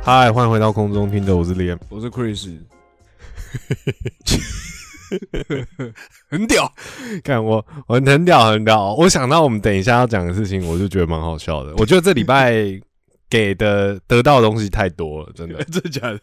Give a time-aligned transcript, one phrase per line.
[0.00, 2.58] 嗨，欢迎回到空中听的，我是 Liam，我是 Chris，
[6.28, 6.72] 很屌，
[7.24, 8.94] 看我，我很屌，很屌。
[8.94, 11.74] 我想到我们等一下要讲的事情，我就觉得蛮好笑的。
[11.78, 12.80] 我觉得这礼拜。
[13.30, 16.18] 给的得到的东西太多了，真的， 真的假的？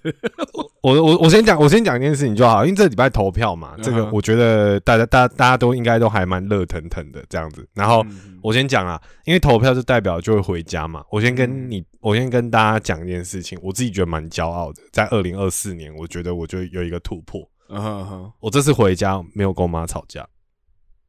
[0.82, 7.64] 我我我先讲，我先讲一件事情就好，因为这礼拜投票嘛，这个我觉得大家大家大家都应该都还蛮热腾腾的这样子。
[7.76, 8.04] 然后
[8.42, 11.04] 我先讲啊，因为投票就代表就会回家嘛。
[11.12, 17.48] 我先跟你，我先跟大家讲一件事情，我自己觉得蛮骄傲的，在二零二四年，我觉得我就有一个突破。
[17.70, 20.28] 嗯哼，我这次回家没有跟我妈吵架，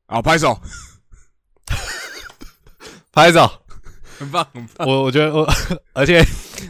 [0.07, 0.59] 好拍手，
[3.13, 3.51] 拍手。
[4.19, 4.89] 很棒，很棒。
[4.89, 5.47] 我我觉得我，
[5.93, 6.25] 而且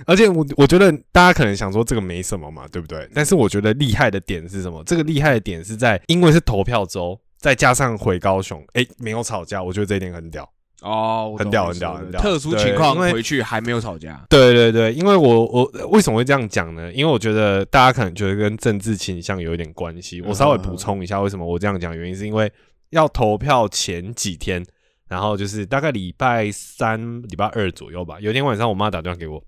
[0.04, 3.08] 而且我我觉得大家可能想说这个没什么嘛，对不对？
[3.14, 4.82] 但是我觉得厉害的点是什么？
[4.82, 10.48] 这个厉害的点是在，因为是投票周，再加上回高雄，哎，没有吵架，我觉得这一点很屌
[10.82, 12.20] 哦，很屌，很屌，很屌。
[12.20, 14.24] 特殊情况回去还没有吵架。
[14.28, 16.92] 对对对，因为我我为什么会这样讲呢？
[16.92, 20.20] 因为我觉得大家可能觉得跟政治倾向有一点关系。
[20.22, 21.96] 我稍微补充一下，为什么我这样讲？
[21.96, 22.52] 原因是因为
[22.90, 24.64] 要投票前几天。
[25.08, 28.18] 然后就是大概礼拜三、礼拜二左右吧。
[28.18, 29.40] 有一天晚上，我妈打电话给我，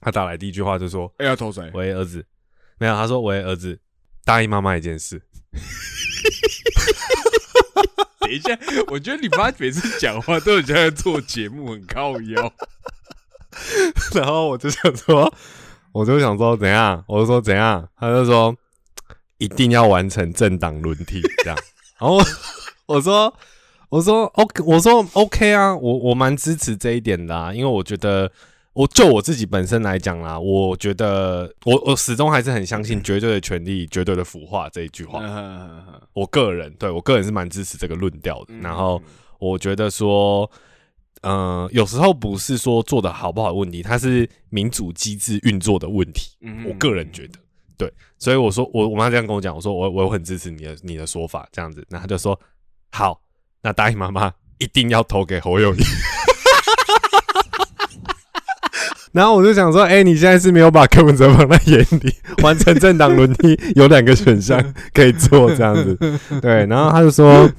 [0.00, 2.24] 她打来第一句话就说：“哎，要投谁？”喂，儿子。
[2.78, 3.80] 没有，她说：“喂，儿子，
[4.24, 5.20] 答应妈妈一件事。”
[8.30, 12.52] 等一下，我觉得你妈每次讲话都很像在做节目，很靠腰。
[14.14, 15.32] 然后我就想说，
[15.92, 17.02] 我就想说怎样？
[17.08, 17.88] 我就说怎样？
[17.98, 18.54] 他就说
[19.38, 21.58] 一定要完成政党轮替这样。
[21.98, 22.20] 然后
[22.86, 23.34] 我说。
[23.90, 28.30] 我说 OK，我说 OK 啊，我我蛮支持这一点的，因为我觉得，
[28.72, 35.20] 我就我自己本身来讲啦，我觉得我我始终还是很相信绝对的权利、绝对的腐化这一句话。
[36.12, 38.54] 我个人对我个人是蛮支持这个论调的。
[38.54, 39.02] 然后
[39.38, 40.50] 我觉得说，
[41.22, 46.36] 嗯，有时候不是说做的好不好的问题，它是民主机制运作的问题。
[46.66, 47.38] 我个人觉得，
[47.76, 52.38] 对，所以我说我我妈这样跟我讲，我说我我很支持你的你的说法，这样子，那他就说
[52.90, 53.20] 好。
[53.62, 55.78] 那答应妈妈一定要投给侯友谊，
[59.12, 64.62] 然后我就想说，哎，你现在是没有把柯文哲放在眼里， 完成政党轮替有两个选项
[64.94, 65.96] 可以做这样子，
[66.40, 67.50] 对，然后他就说，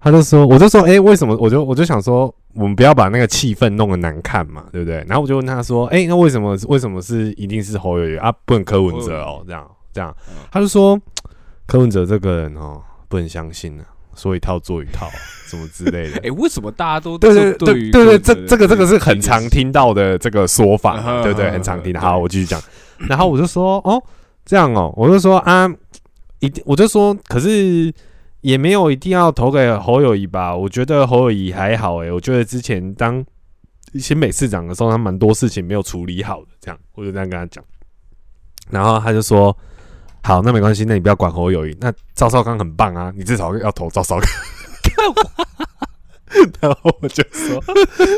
[0.00, 1.36] 他就说，我就说，哎，为什么？
[1.40, 4.96] 我就我就想说，我们不要把那个气氛弄得难看嘛，对不对？
[5.08, 9.42] 然后我就问他说，哎，那为什么为什么是一定是侯友宜啊，不能柯文哲哦？
[9.46, 10.14] 这样这样，
[10.52, 11.00] 他就说，
[11.66, 13.84] 柯文哲这个人哦，不能相信呢。
[14.16, 15.08] 说一套做一套，
[15.46, 16.18] 什么之类的。
[16.26, 21.50] 哎，为什么大家都对对对对对，这这个这个是很常听到的这个说法， 对不对？
[21.50, 21.94] 很常听。
[21.98, 22.60] 好，我继续讲。
[23.08, 24.02] 然后我就说，哦，
[24.44, 25.68] 这样哦，我就说啊，
[26.40, 27.92] 一定，我就说，可是
[28.40, 30.54] 也没有一定要投给侯友谊吧？
[30.54, 33.24] 我觉得侯友谊还好，哎，我觉得之前当
[33.98, 37.62] 新北市长的时候，他蛮多事情没有处理好的，这样，我就这样跟他讲。
[38.70, 39.56] 然后他就说。
[40.24, 41.76] 好，那没关系，那你不要管侯友谊。
[41.78, 44.30] 那赵少康很棒啊，你至少要投赵少康。
[46.60, 47.62] 然后我就说，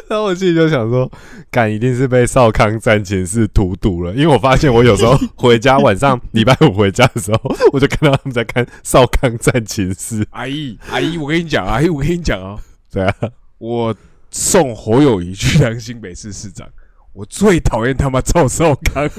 [0.09, 1.11] 然后我自己就想说，
[1.50, 10.27] 敢一定是被少康战前是荼毒了，因为我发现我有时候 回家晚上礼拜五回家的时候，我就看到他们在看少康战前是。
[10.31, 12.56] 阿姨，阿姨，我跟你讲，阿姨，我跟你讲 啊，
[12.91, 13.15] 对啊，
[13.59, 13.95] 我
[14.31, 16.66] 送侯友谊去当新北市市长，
[17.12, 19.11] 我最讨厌他妈赵少康。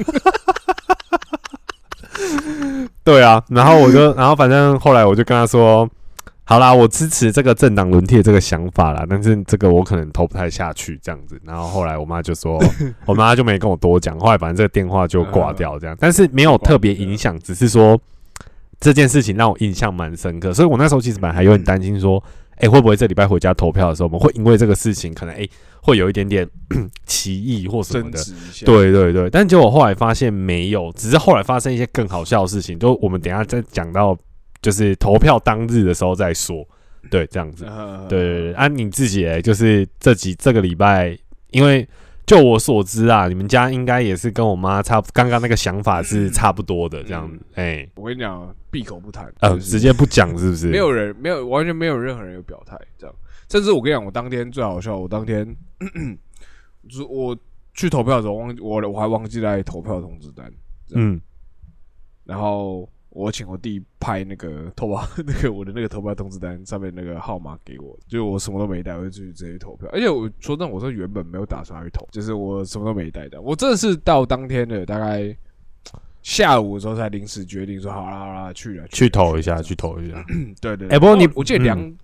[3.03, 5.89] 对啊，然后我就，然后反正后来我就跟他说，
[6.43, 11.39] 好啦，我支持这个政党轮替这个想法啦，但是这个我可能投不太下去这样子。
[11.43, 12.61] 然后后来我妈就说，
[13.05, 17.99] 我妈就没跟我多讲，后来反正这个电话就挂掉这样，但是没有特别影响，只是说
[18.79, 22.23] 这件事情让我印象蛮深刻，所以我那时候其实本来还有点担心说。
[22.57, 25.47] 哎，会不会这礼拜回家投票的时候，我们会因为这个事情可能哎，
[25.81, 26.47] 会有一点点
[27.05, 28.19] 歧义或什么的？
[28.65, 34.17] 对对对，但结果后来发现没有，只是后来发生一些更好笑的事情，就我们等下再讲到，
[34.61, 36.67] 就是投票当日的时候再说。
[37.09, 37.65] 对，这样子。
[38.09, 41.17] 对对对，啊，你自己哎，就是这几这个礼拜，
[41.51, 41.87] 因为。
[42.27, 47.39] 就我所知啊，你们家应该也是跟我妈差，刚刚那个想法是差不多的，这样子。
[47.55, 50.67] 哎，我跟你讲，闭口不谈，呃，直接不讲，是不是？
[50.67, 53.15] 没有人，没有，完全没有任何人有表态，这样。
[53.49, 55.55] 甚至我跟你讲，我当天最好笑，我当天，
[57.09, 57.35] 我
[57.73, 60.51] 去投票的时候忘，我我还忘记带投票通知单。
[60.91, 61.21] 嗯。
[62.25, 69.89] 然后我请我弟拍那个投票， 那个我的那个投票通知单上面那个号码给我，就我什么都没带，我就去直接投票。
[69.91, 73.41] 而且我说真的，我说原本没有打算去投，就是我什么都没带的。
[73.41, 75.35] 我真的是到当天的大概
[76.21, 80.23] 下午的时候才临时决定说，好啦好啦，去了去投一下，去投一下。
[80.61, 80.87] 对对。
[80.89, 81.97] 哎不过你我记得嗯两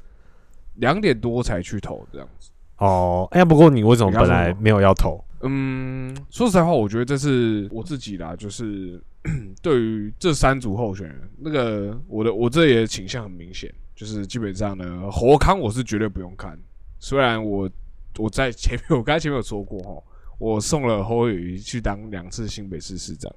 [0.75, 2.49] 两点多才去投这样子。
[2.77, 5.23] 哦，哎，不过你为什么本来没有要投？
[5.45, 9.01] 嗯，说实在话，我觉得这是我自己啦，就是
[9.61, 16.57] 对于这三组候选人，那个我的我这里的倾向很明显，就是基本上呢，侯康我是绝对不用看，
[16.97, 17.69] 虽然我
[18.17, 20.01] 我在前面 我刚才前面有说过哈，
[20.39, 23.29] 我送了侯友谊去当两次新北市市长，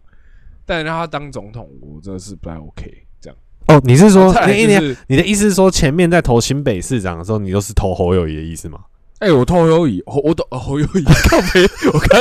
[0.64, 3.36] 但让他当总统，我真的是不太 OK 这样。
[3.66, 8.84] 哦，你是说就是，你的意思是说前面在投新北市长的时候，你都是投侯友谊的意思吗？
[9.18, 12.20] 哎、我投侯友谊，侯我投呃侯友谊， 靠北，我刚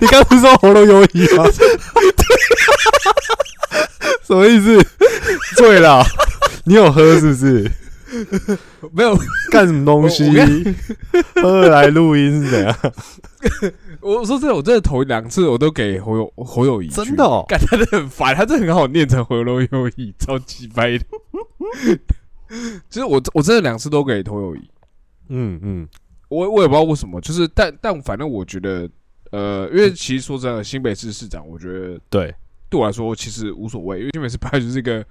[0.00, 1.44] 你刚不是说喉咙有谊吗？
[4.24, 4.78] 什么意思？
[5.56, 6.04] 醉了？
[6.64, 7.70] 你有喝是不是？
[8.92, 9.18] 没有
[9.50, 10.34] 干什么东西我？
[11.42, 12.76] 喝了来录音是怎样？
[14.00, 19.60] 我说真的，我真的头两次我都给侯友侯友谊去，真的哦干他真的很烦，他真的很好念成侯友
[19.96, 21.04] 谊，超级掰的。
[22.88, 24.70] 其实我我真的两次都给侯友谊，
[25.28, 25.88] 嗯嗯，
[26.28, 28.88] 我我也不知道为什么，就是但但反正我觉得，
[29.30, 32.34] 呃，因为其实说真的，新北市市长，我觉得对，
[32.68, 35.04] 对我来说其实无所谓，因为新北市本来就是一个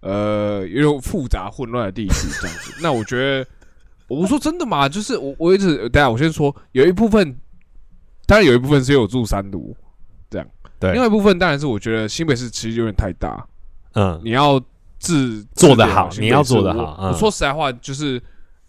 [0.00, 2.72] 呃有点复杂混乱的地区这样子。
[2.82, 3.46] 那我觉得，
[4.08, 7.36] 我说真的嘛，就是我我一直等下我先说，有一部分，
[8.26, 9.76] 当然有一部分是因为我住三读，
[10.30, 10.44] 另
[10.78, 13.46] 对，外一部分当然是我觉得新北市其实有点太大，
[13.94, 14.60] 嗯，你要
[14.98, 18.20] 自做得好你要做得好我说实在话，就是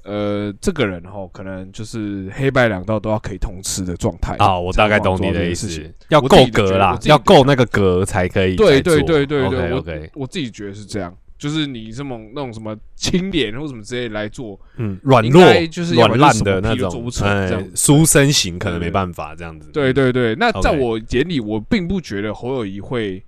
[0.06, 5.68] 呃，这个人哈，可能就是黑白两道都要可以通吃的状态啊，我大概懂你的意思
[6.10, 8.80] 要够格啦要够那个格才可以对。
[8.82, 15.42] 对对对对 OK 我自己觉得是这样，就是你这么那种什么清廉或什么之类来做，嗯，软弱
[15.72, 19.72] 就是软烂的那种，成这样哎，书生型可能没办法这样子。
[19.72, 20.36] 对对对。
[20.36, 23.24] 那在我眼里，我并不觉得侯友谊会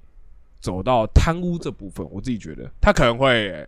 [0.60, 3.68] 走到贪污这部分，我自己觉得他可能会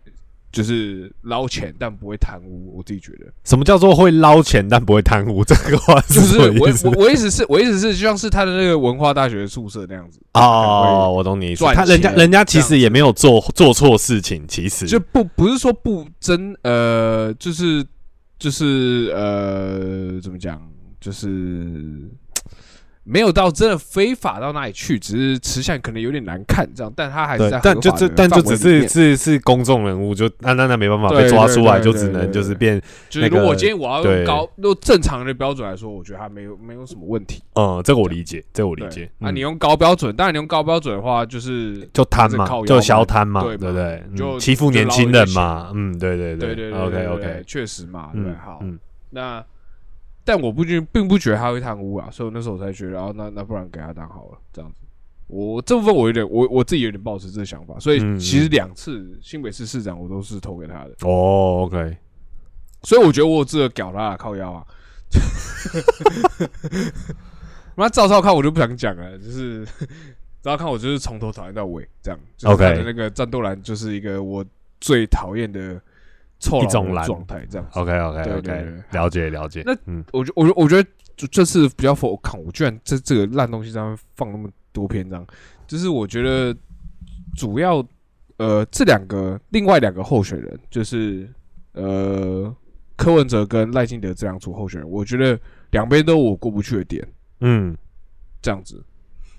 [0.52, 2.76] 就是捞钱，但不会贪污。
[2.76, 5.42] 我自己觉得，什么叫做会捞钱但不会贪污？
[5.46, 11.64] 这个话就是我我我意思是，我意思是，就像是他的那个文化大学宿舍那样子，哦，我懂你意思。
[11.74, 17.84] 他人家人家其实也没有做做错事情，其实就不不是说不真呃，就是
[18.38, 20.60] 就是呃，怎么讲，
[21.00, 21.28] 就是
[23.10, 37.42] 没有到真的非法到哪里去，只是吃相可能有点难看这样，但他还是但就这但就只是是是公众人物，就那那那没办法被抓出来，就只能就是变就是那如果今天我要用高用正常的标准来说，我觉得他没有没有什么问题。
[37.54, 38.90] 嗯，这个我理解，这个我理对。
[38.90, 39.10] 解。
[39.18, 44.02] 啊，嗯你用高标准，当然你用高标准的话，就是就贪嘛就嘛消贪嘛，对不对？
[44.10, 46.54] 嗯就欺负年轻人嘛，嗯，对对对。
[46.54, 48.78] 对对，OK OK，确实嘛，对嗯，好，嗯。
[49.10, 49.44] 那
[50.30, 54.82] 但我不觉并不觉得他会贪污啊，所以我那时候我才觉得，哦，那那不然给他当好了，这样子。
[55.26, 61.96] 我这部分我有点，我我自己有点抱持这个想法，所以嗯其实两次新北市市长我都是投给他的，哦，OK，
[62.84, 64.64] 所以我觉得我有资格屌他啊，靠腰啊。
[67.74, 69.66] 妈赵少康我就不想讲了，就是
[70.42, 72.20] 赵少康我就是从头讨厌到尾，这样。
[72.36, 74.44] 就是 OK 他的那个战斗蓝就是一个我
[74.80, 75.82] 最讨厌的
[76.40, 77.78] 臭老人的一种懒状态，这样子。
[77.78, 79.62] OK OK 对 OK，了解了解。
[79.64, 85.24] 那嗯，我觉我觉我觉得就这次比较否看，我居然在这个烂东西上面放那么多篇章，
[85.66, 86.56] 就是我觉得
[87.36, 87.86] 主要
[88.38, 91.28] 呃这两个另外两个候选人，就是
[91.72, 92.52] 呃
[92.96, 95.38] 柯文哲跟赖清德这两组候选人，我觉得
[95.72, 97.06] 两边都有我过不去的点，
[97.40, 97.76] 嗯
[98.40, 98.82] 这样子。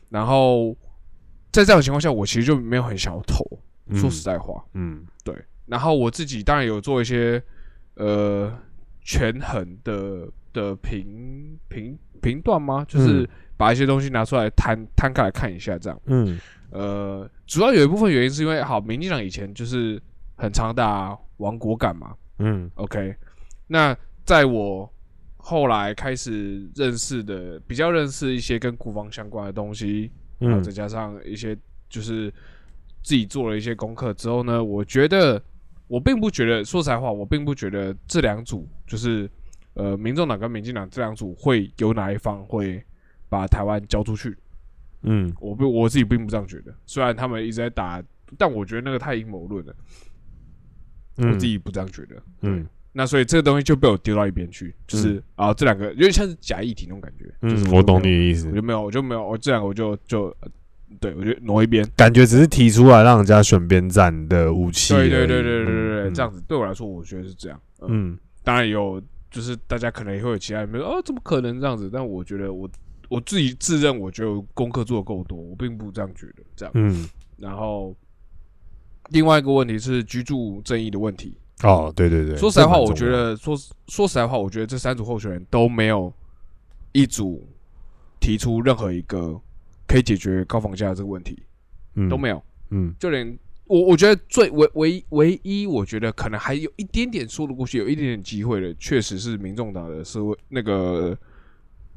[0.09, 0.75] 然后
[1.51, 3.43] 在这样的情况下，我其实就没有很想要投，
[3.87, 5.35] 嗯说实在话，嗯对。
[5.71, 7.41] 然后我自己当然有做一些
[7.95, 8.53] 呃
[9.01, 12.85] 权衡的的评评评断吗？
[12.85, 16.01] 就是嗯把一些东西拿出来摊摊开来看一下，这样。
[16.07, 16.37] 嗯
[16.71, 20.01] 呃，主要有一部分原因是因为，好，民进党以前就是
[20.35, 23.15] 很常打亡国感嘛嗯，OK。
[23.67, 24.91] 那在我
[25.37, 31.57] 后来开始认识的，比较认识一些跟国防相关的东西，然后嗯再加上一些
[31.89, 32.29] 就是
[33.03, 35.41] 自己做了一些功课之后呢，我觉得
[35.91, 39.29] 我并不觉得，说实在话，我并不觉得这两组就是
[39.73, 42.81] 呃，民众党跟民进党这两组会有哪一方会
[43.27, 44.33] 把台湾交出去。
[45.03, 48.01] 嗯我不我自己并不这样觉得，虽然他们一直在打，
[48.37, 49.75] 但我觉得那个太阴谋论了，
[51.17, 52.23] 我嗯自己不这样觉得。
[52.43, 57.25] 嗯那所以这个东西就被我丢到一边去，就是、啊，这两个有点像是假议题那种感觉。
[57.49, 58.53] 就是嗯，我懂你的意思我。
[58.53, 60.49] 就没有，我就没有，我这两个我就就呃
[60.99, 61.87] 对我觉得挪一边。
[61.95, 64.93] 感觉只是提出来让人家选边站的武器。
[64.93, 67.59] 对对对对对对对，嗯这样子对我来说，我觉得是这样。
[67.81, 71.89] 嗯，嗯当然有，就是大家可能也会有其他人说，哦，怎么可能这样子？
[71.91, 72.69] 但我觉得我
[73.09, 76.43] 我自己自认，我觉得我功课做的够多，我并不这样觉得。
[76.55, 77.07] 这样，嗯，
[77.37, 77.95] 然后
[79.09, 81.37] 另外一个问题是居住正义的问题。
[81.63, 82.35] 哦，对对对。
[82.35, 83.55] 说实在话，我觉得说
[83.87, 86.11] 说实在话，我觉得这三组候选人都没有
[86.91, 87.47] 一组
[88.19, 89.39] 提出任何一个
[89.91, 91.37] 可以解决高房价的这个问题，
[91.95, 92.07] 嗯。
[92.07, 92.41] 都没有。
[92.69, 92.93] 嗯。
[92.97, 101.17] 就连我我觉得最唯唯唯一，我觉得可能还有一点点说得过去，有一点点机会的，确实是民众党的社会那个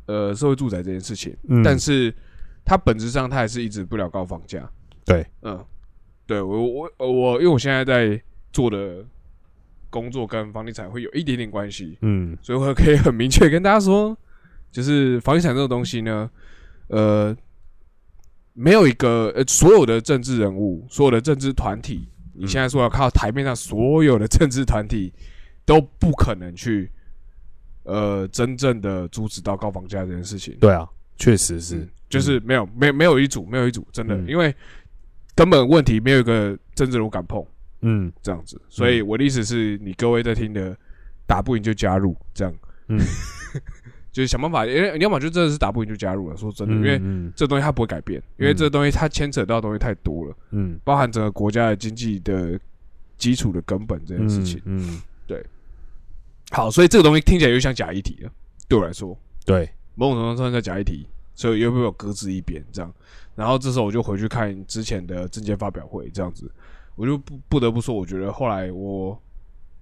[0.06, 2.12] 呃社会住宅这件事情，嗯，但是
[2.64, 4.68] 它本质上它还是一直不了高房价。
[5.04, 5.64] 对，嗯，
[6.26, 8.20] 对我我呃我因为我现在在
[8.52, 9.04] 做的
[9.90, 12.36] 工作跟房地产会有一点点关系，嗯。
[12.40, 14.16] 所以我可以很明确跟大家说，
[14.70, 16.30] 就是房地产这种东西呢，
[16.88, 17.36] 呃，
[18.54, 25.12] 没有一个呃，所有的政治人物，所有的政治团体，你现在说要靠台面上所有的政治团体
[25.66, 26.90] 都不可能去，
[27.82, 30.56] 呃，真正的阻止到高房价这件事情。
[30.60, 31.76] 对啊，确实是。
[31.76, 34.26] 嗯，就是没有没没有一组，没有一组，真的，嗯。
[34.28, 34.54] 因为
[35.34, 37.44] 根本问题没有一个政治人物敢碰
[37.80, 38.12] 嗯。
[38.22, 40.76] 这样子，所以我的意思是你各位在听的，
[41.26, 42.54] 打不赢就加入，这样。
[42.86, 42.98] 嗯，
[44.14, 46.36] 就是想办法，因为你要么就真的是打不赢就加入了。
[46.36, 52.56] 说真的，因为嗯这东西它不会改变，因为这东西它牵扯到的东西太多了，嗯包含整个国家的经济的
[53.18, 54.62] 基础的根本这件事情。
[54.66, 55.44] 嗯，对
[56.52, 58.30] 好，所以这个东西听起来又像假议题了，
[58.68, 62.94] 对我来说，对，某种程度上在假议题，所以又被我搁置一边这样。
[63.34, 66.48] 然后这时候我就回去看之前的证件发表会，这样子，
[66.94, 69.20] 我就不不得不说，我觉得后来我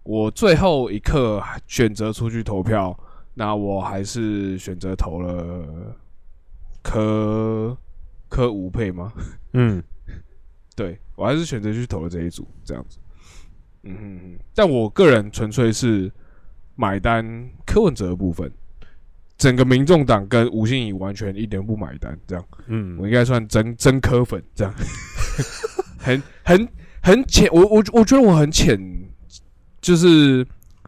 [0.04, 2.98] 我最后一刻选择出去投票，
[3.34, 5.96] 那我还是选择投了
[6.82, 7.76] 科
[8.28, 9.12] 科吴配吗？
[9.54, 9.82] 嗯。
[10.74, 12.98] 对我还是选择去投了这一组这样子。
[13.82, 16.10] 嗯哼哼，但我个人纯粹是
[16.76, 17.24] 买单
[17.66, 18.50] 柯文哲的部分，
[19.36, 22.44] 整个民众党跟吴欣怡完全一点不买单，这样。
[22.68, 22.96] 嗯。
[22.98, 24.74] 我应该算真真柯粉，这样。
[26.00, 26.68] 很很
[27.02, 28.80] 很浅，我我我觉得我很浅，
[29.82, 30.44] 就是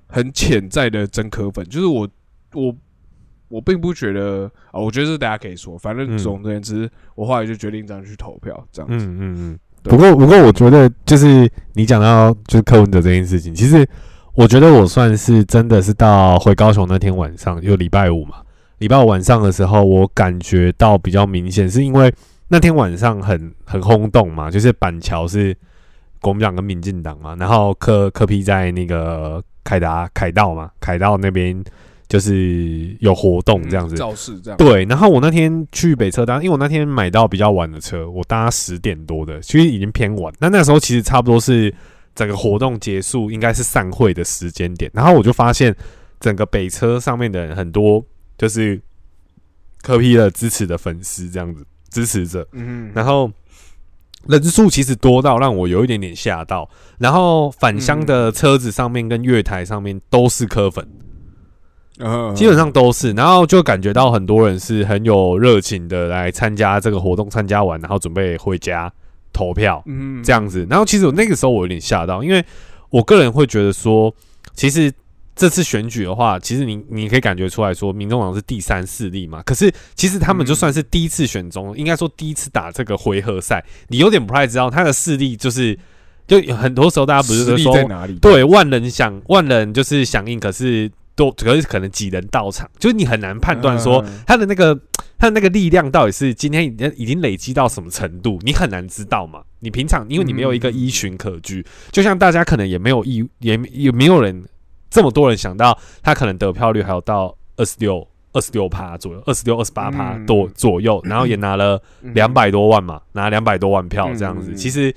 [0.07, 2.09] 很潜在的真柯粉，就是我
[2.55, 2.75] 我
[3.49, 9.07] 我并不觉得啊，我觉得这大家可以说，反正嗯总而言之，我后来就决定这样去投票，这样子。
[9.07, 9.59] 嗯嗯嗯。
[9.83, 13.87] 不过不过，我觉得就是你讲到就是柯文哲这件事情，其实
[14.33, 18.37] 我觉得我算是真的是到回高雄那天晚上，就礼拜五嘛，
[18.79, 22.11] 礼拜五晚上的时候，我感觉到比较明显，是因为
[22.49, 25.55] 那天晚上很很轰动嘛，就是板桥是
[26.23, 31.63] 国民党跟民进党嘛，然后柯柯批在那个凯达凯道嘛，凯道那边
[32.15, 34.57] 就是有活动这样子，嗯造势这样。
[34.57, 40.33] 对，然后我那天去北车搭，因为我那天买到比较晚的车，我搭十点多的，其实已经偏晚。
[40.39, 41.75] 那那时候其实差不多是
[42.15, 44.89] 整个活动结束，应该是散会的时间点。
[44.95, 45.75] 然后我就发现
[46.21, 48.01] 整个北车上面的人很多
[48.39, 48.81] 就是
[49.83, 53.29] 科批的支持的粉丝这样子支持者，嗯，然后
[54.29, 56.71] 人数其实多到让我有一点点吓到。
[56.99, 60.87] 然后返乡的车子上面跟月台上面都是科粉。
[60.87, 61.04] 呃
[62.35, 68.93] 基本上都是，然后就感觉到很多人是很有热情的来参加这个活动，参加完然后准备回家
[69.33, 70.67] 投票嗯这样子。
[70.69, 72.45] 然后其实我那个时候我有点吓到，因为
[72.91, 74.13] 我个人会觉得说，
[74.55, 74.93] 其实
[75.37, 79.43] 这次选举的话，其实你你可以感觉出来说，民众党是第三势力嘛。
[79.45, 85.79] 可是其实他们就算是第一次选中，应该说第一次打这个回合赛，你有点不太知道他的势力就是，
[86.27, 87.73] 就有很多时候大家不是说？
[88.21, 94.21] 对，万人响，万人就是响应，可是都可是可能几人到场，就是你很难判断说嗯。
[94.27, 94.75] 他的那个
[95.19, 99.43] 他的那个力量到底是今天已经已经累积到什么程度，你很难知道嘛。
[99.61, 104.45] 你平常因为你没有一个依循可据，就像大家可能也没有意也也没有人
[104.91, 110.27] 这么多人想到他可能得票率还有到二十六二十六趴左右，二十六二十八趴嗯。
[110.27, 114.51] 多左右，然后也拿了两百多万嘛，拿两百多万票这样子。
[114.51, 114.57] 嗯。
[114.57, 114.93] 其实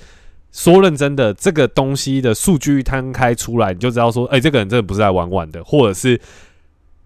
[0.52, 6.20] 说认真的，这个东西的数据摊开出来，你就知道说，哎、这个人真的不是来玩玩的，或者是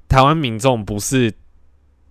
[0.07, 1.33] 台湾民众不是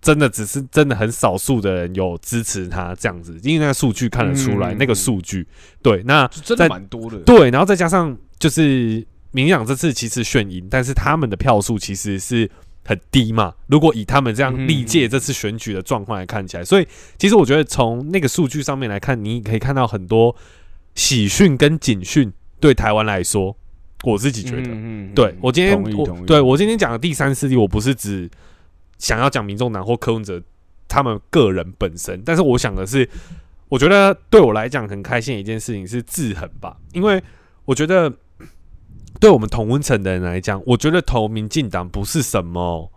[0.01, 5.47] 真的只是真的很少数的人有支持他这样子，因为那个数据看得出来，嗯那个数据
[5.81, 7.17] 对，那真的蛮多的。
[7.19, 12.49] 对，然后再加上就是民养这次其实炫赢，但是他们的票数其实是
[12.83, 13.53] 很低嘛。
[13.67, 20.35] 如果以他们这样嗯历届这次选举的状况来看起来，所以其实我觉得从那个数据上面来看，你可以看到很多
[20.95, 23.55] 喜讯跟警讯对台湾来说，
[24.03, 28.29] 我自己觉得，嗯对我今天我对我今天讲的第三势力，我不是指
[28.97, 30.41] 想要讲民众党或柯文哲
[30.87, 33.09] 他们个人本身，但是我想的是，
[33.69, 37.23] 我觉得对我来讲很开心的一件事情是制衡吧，因为
[37.65, 38.11] 我觉得
[39.19, 42.91] 对我们同温层的人来讲，我觉得投民进党不是什么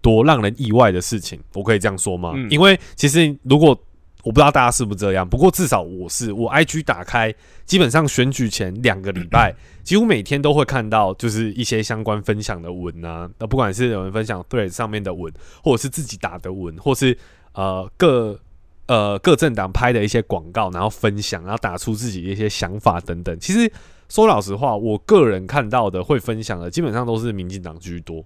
[0.00, 2.32] 多让人意外的事情，我可以这样说吗？
[2.34, 2.48] 嗯。
[2.50, 3.78] 因为其实如果
[4.24, 7.34] 我不知道大家是不是这样，不过至少我是，我 IG 打开，
[7.64, 17.16] 基本上选举前两个礼拜，几乎每天都会看到就是一些相关分享的文啊，呃，不管是有人分享 Thread 上面的文，或者是自己打的文，或是
[17.52, 18.38] 呃各
[18.86, 23.38] 呃各政党拍的一些广告，然后分享，然后打出自己的一些想法等等。
[23.40, 23.72] 其实
[24.08, 28.24] 说老实话，我个人看到的会分享的，基本上都是民进党居多。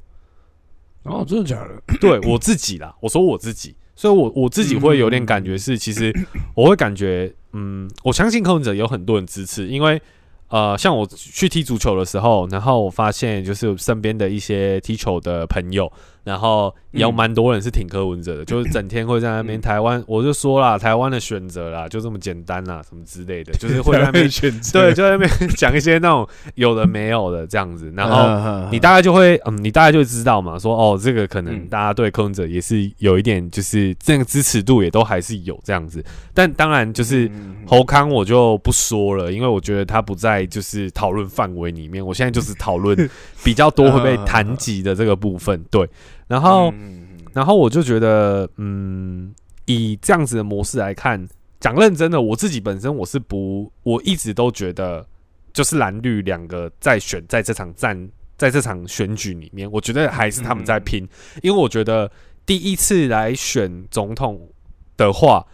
[1.05, 1.99] 哦，真的假的？
[2.01, 6.13] 对我自己啦，我说我自己，所以我我自己会有点感觉是，其实
[6.55, 10.01] 我会感觉，嗯，我相信柯文哲有很多人支持，因为
[10.49, 15.91] 呃，像我去踢足球的时候，然后我发现就是身边的一些踢球的朋友，
[16.25, 26.27] 然后也有嗯蛮多人是挺柯文哲的，就是整天会在那边台湾，我就说啦，台湾的选择啦，就这么简单啦，什么之类的， 就是会在那边选择对，就在那边讲一些那种
[26.57, 28.25] 有的没有的这样子，然后。
[28.71, 36.03] 你大概就会，嗯，你大概就会知道嘛，说哦，这个可能嗯大家对柯文哲也是有一点，就是这个支持度也都还是有这样子。
[36.33, 42.05] 但当然，就是嗯侯康我就不说了，因为我觉得他不在就是讨论范围里面。
[42.05, 42.97] 我现在就是讨论
[43.45, 45.89] 比较多会被谈及的这个部分，对。
[46.27, 47.03] 然后，嗯
[47.33, 49.35] 然后我就觉得，嗯，
[49.67, 51.29] 以这样子的模式来看，
[51.59, 55.05] 讲认真的，我自己本身我是不，我一直都觉得，
[55.53, 61.09] 就是蓝绿两个在选在这场战，在这场选举里面，我觉得还是他们在拼，
[61.43, 62.09] 因为我觉得
[62.47, 64.49] 第一次来选总统
[64.97, 65.45] 的话，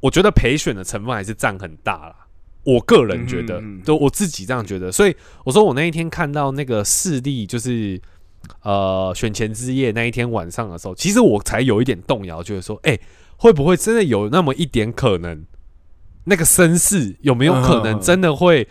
[0.00, 2.16] 我觉得陪选的成分还是占很大啦。
[2.64, 8.00] 我个人觉得就我自己这样觉得，所以我说我那一天看到那个势力，就是
[8.62, 12.98] 呃选前之夜那一天晚上的时候，其实我才有一点动摇，就是说，哎、
[13.36, 15.44] 会不会真的有那么一点可能，
[16.24, 18.66] 那个声势有没有可能真的会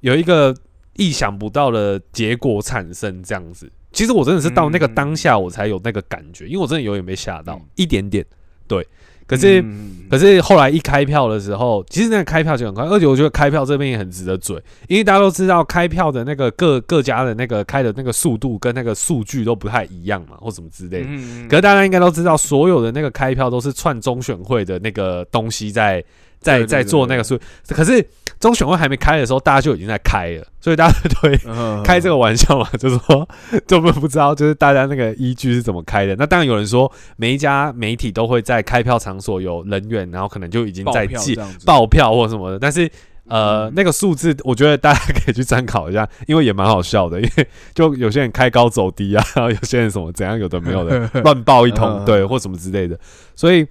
[0.00, 0.54] 有一个
[0.94, 3.22] 意想不到的结果产生？
[3.22, 7.66] 这样子，其实我真的是到那个嗯当下，我才有那个感觉，因为我真的有点被吓到、嗯。
[7.76, 8.24] 一点点，
[8.66, 8.86] 对，
[9.28, 9.62] 可是。
[9.62, 21.08] 嗯可是后来一开票的时候，其实那个开票就很快，而且我觉得开票这边也很值得嘴，因为大家都知道开票的那个各各家的那个开的那个速度跟那个数据都不太一样嘛，或什么之类的。
[21.10, 26.02] 嗯可是大家应该都知道，所有的那个开票都是串中选会的那个东西在
[26.40, 28.04] 在在做那个数，可是
[28.40, 33.28] 中选会还没开的时候，大家就已经在开了，所以大家都会嗯 开这个玩笑嘛，就是说，
[33.66, 36.14] 就不不知道，就是大家那个依据是怎么开的。
[36.16, 42.58] 那当然有人说，每一家媒体都会在开票场所有人员，然后可能就已经在记票这样子爆票或什么的。
[42.58, 42.88] 但是
[43.26, 47.20] 呃，嗯那个数字，我觉得大家可以去参考一下，因为也蛮好笑的。
[47.20, 52.98] 因为就有些人开高走低啊，然后有些人什么怎样，有的没有的 乱报一通，嗯对，或什么之类的。
[53.36, 53.66] 所以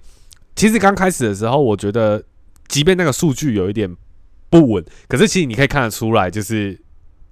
[0.54, 2.22] 其实刚开始的时候，我觉得，
[2.68, 3.96] 即便那个数据有一点
[4.50, 6.78] 不稳，可是其实你可以看得出来，就是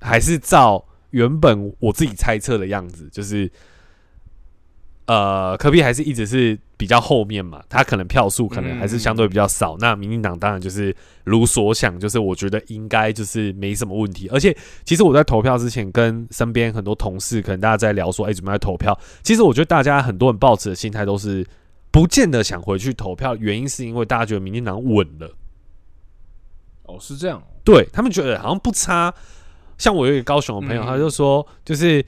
[0.01, 3.51] 还是照原本我自己猜测的样子，就是
[5.07, 9.77] 呃，科比还是一直是比较后面嘛，他可能票数可能还是相对比较少。
[9.79, 14.29] 那民进党当然就是如所想，就是我觉得应该就是没什么问题。
[14.29, 18.99] 而且其实我在投票之前，跟身边很多同事，可能大家在聊说，哎、准备要投票。
[19.22, 21.46] 其实我觉得大家很多人抱持的心态都是
[21.96, 25.35] 不见得想回去投票，原因是因为大家觉得民进党稳了。
[26.82, 29.14] 哦，是这样，对他们觉得好像不差。
[29.78, 32.04] 像我有一个高雄的朋友，嗯他就说，就是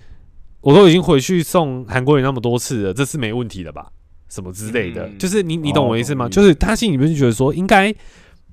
[0.60, 3.90] 我都已经回去送韩国人那么多次了，这次没问题了吧？
[4.28, 6.26] 什么之类的，嗯就是你你懂我意思吗？
[6.26, 7.94] 哦就是他心里面就觉得说，应该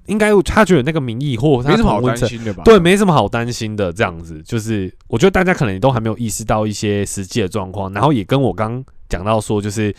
[0.06, 2.64] 应该他觉得那个民意或他没什么好担心的吧？
[2.64, 3.92] 对，没什么好担心的。
[3.92, 9.94] 这样子，就是我觉得大家可能也都还没有意识到一些实际的状况，然后也跟我刚讲到说，就是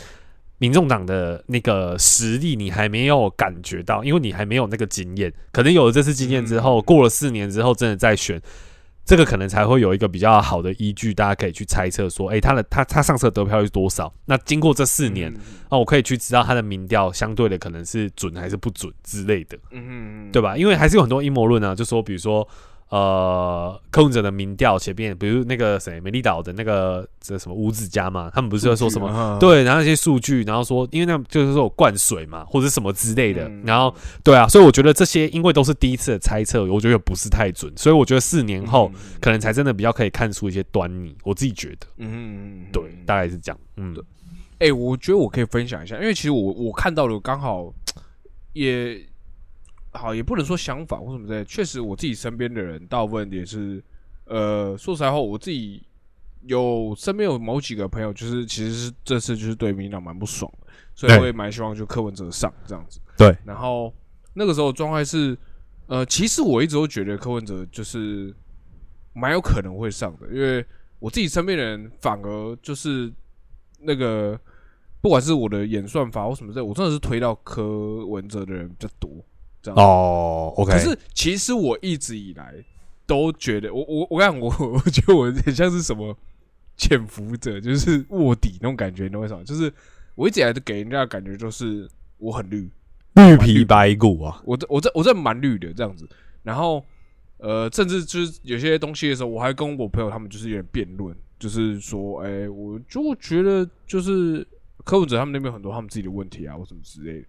[0.59, 5.33] 民众党的那个实力，你还没有感觉到，因为你还没有那个经验。
[5.53, 8.41] 可能有了这次经验之后，嗯过了四年之后，真的再选。
[9.05, 14.13] 这个可能才会有一个比较好的依据，大家可以去猜测说，诶，他的他他上次得票率是多少？
[14.25, 15.39] 那经过这四年，嗯
[15.69, 19.57] 啊，我可以去知道他的民调相对的可能是准还是不准之类的。
[19.71, 20.57] 嗯嗯，对吧？
[20.57, 22.49] 因为还是有很多阴谋论啊，就说比如说
[22.89, 29.11] 呃，柯文哲的民调前面，比如那个谁美丽岛的那个这什么吴子嘉嘛，他们不是会说什么？
[29.11, 29.37] 么？
[29.41, 33.63] 对，然后那些数据，然后说，因为那就是说我灌水嘛，或者什么之类的，嗯。
[33.67, 44.05] 然后对啊，所以我觉得这些因为都是第一次的猜测，我觉得不是太准，所以我觉得四年后、可能才真的比较可以看出一些端倪，我自己觉得，嗯对，大概是这样，嗯，对。
[44.59, 47.71] 哎、我觉得我可以分享一下，因为其实我我看到了刚好
[48.55, 48.99] 也
[49.97, 51.45] 好，也不能说相反或什么之类的。
[51.45, 53.83] 确实，我自己身边的人大部分也是，
[54.25, 55.83] 呃，说实在话，我自己
[56.43, 63.01] 有身边有某几个朋友，就是其实是这次就是对民进党蛮不爽的，所以我也蛮希望就柯文哲上这样子。
[63.17, 63.93] 对，然后
[64.35, 65.37] 那个时候状态是，
[65.87, 68.35] 呃，其实我一直都觉得柯文哲就是
[69.13, 70.65] 蛮有可能会上的，因为
[70.99, 73.13] 我自己身边的人反而就是
[73.81, 74.39] 那个，
[75.01, 79.11] 不管是我的演算法或什么之类，我真的是推到柯文哲的人比较多。
[79.75, 82.55] 这样哦，OK，可是其实我一直以来
[83.07, 86.17] 都觉得，我我我看我我觉得我很像是什么
[86.77, 89.43] 潜伏者，就是卧底那种感觉，你懂为什么？
[89.45, 89.73] 就是
[90.15, 92.71] 我一直以来都给人家的感觉就是我很绿，
[93.15, 96.09] 绿皮白骨啊，我这我这我这蛮绿的这样子。
[96.43, 96.85] 然后
[97.39, 104.47] 呃，甚至就是有些东西的时候，我还跟我朋友他们就是有点辩论，就是说，哎、我就觉得就是
[104.85, 107.27] 柯文哲他们那边有很多他们自己的问题啊，或什么之类的。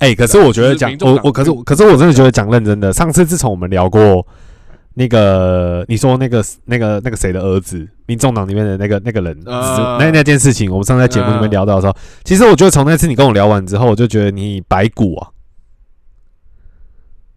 [0.00, 4.26] 哎、可是我觉得讲我我可是可是我真的觉得讲认真的，上次自从我们聊过
[4.94, 15.28] 那个你说那个那个那个谁的儿子，民众党里面的那个那个人，呃那那件事情，我们上次在节目里面呃聊到的时候，其实我觉得从那次你跟我聊完之后，我就觉得你白骨啊，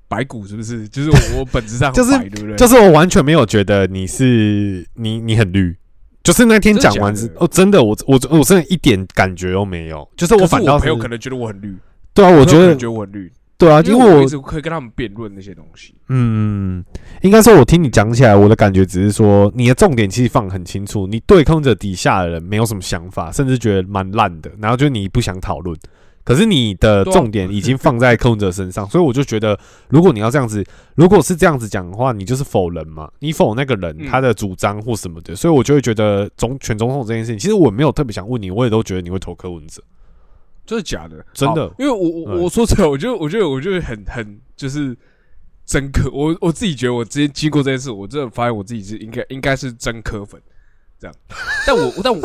[0.08, 0.88] 白骨是不是？
[0.88, 2.56] 就是我我本质上 就是对不对？
[2.56, 5.76] 就是我完全没有觉得你是你你很绿。
[6.24, 10.08] 就是那天讲完之真的假的哦，真的，我我我真的一点感觉都没有。
[10.16, 11.76] 就是我反倒是我朋友可能觉得我很绿，
[12.14, 15.96] 对啊，我觉得觉得我很绿，对啊，因为我可以跟他们辩论那些东西。
[16.10, 16.84] 嗯，
[17.22, 25.78] 应该说，我听你讲起来，我的感觉只是说，你的重点其实放得很清楚，你对空着底下的人没有什么想法，甚至觉得蛮烂的，然后就你不想讨论。
[26.26, 30.64] 可是你的重点已经放在空者身上，所以我就觉得，如果你要这样子，
[30.96, 39.84] 如果是这样子讲的话，你就是否人嘛，你否那个人嗯他的主张或什么的，所以我就会觉得总选总统这件事情，其实我没有特别想问你，我也都觉得你会投柯文哲。
[40.66, 41.26] 真的假的？
[41.34, 41.72] 真的。
[41.78, 44.96] 因为我我我说真的，我觉得我觉得我觉得很很就是
[45.66, 50.42] 真科，我我自己觉得我之前经过这件事，我真的发现我自己是应该应该是真科粉
[51.00, 51.16] 这样，
[51.68, 52.22] 但我但我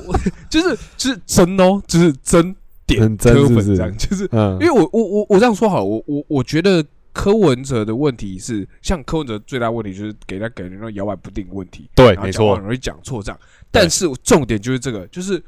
[0.51, 2.55] 就是就是真哦，就是真
[2.87, 4.53] 点科粉这样，就是嗯。
[4.61, 12.55] 因为我我我我这样说好了，我我我觉得柯文哲的问题是，像柯文哲最大问题就是给他给人那种摇摆不定问题，对，没错。
[12.55, 13.41] 很，容易讲错这样。
[13.71, 15.43] 但是重点就是这个，就是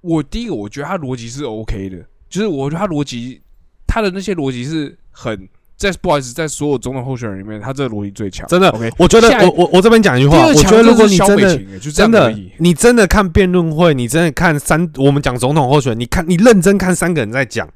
[0.00, 3.40] 我第一个我觉得他逻辑是 OK 的，就是我觉得他逻辑
[3.86, 8.90] 他的那些逻辑是很在不好意思，在所有总统候选人里面，他这个逻辑最强，真的 OK。
[8.98, 17.68] 我觉得我我我这边讲一句话，我觉得如果你真的真的你真的看辩论会，你真的看三，我们讲总统候选人，你看你认真看三个人在讲，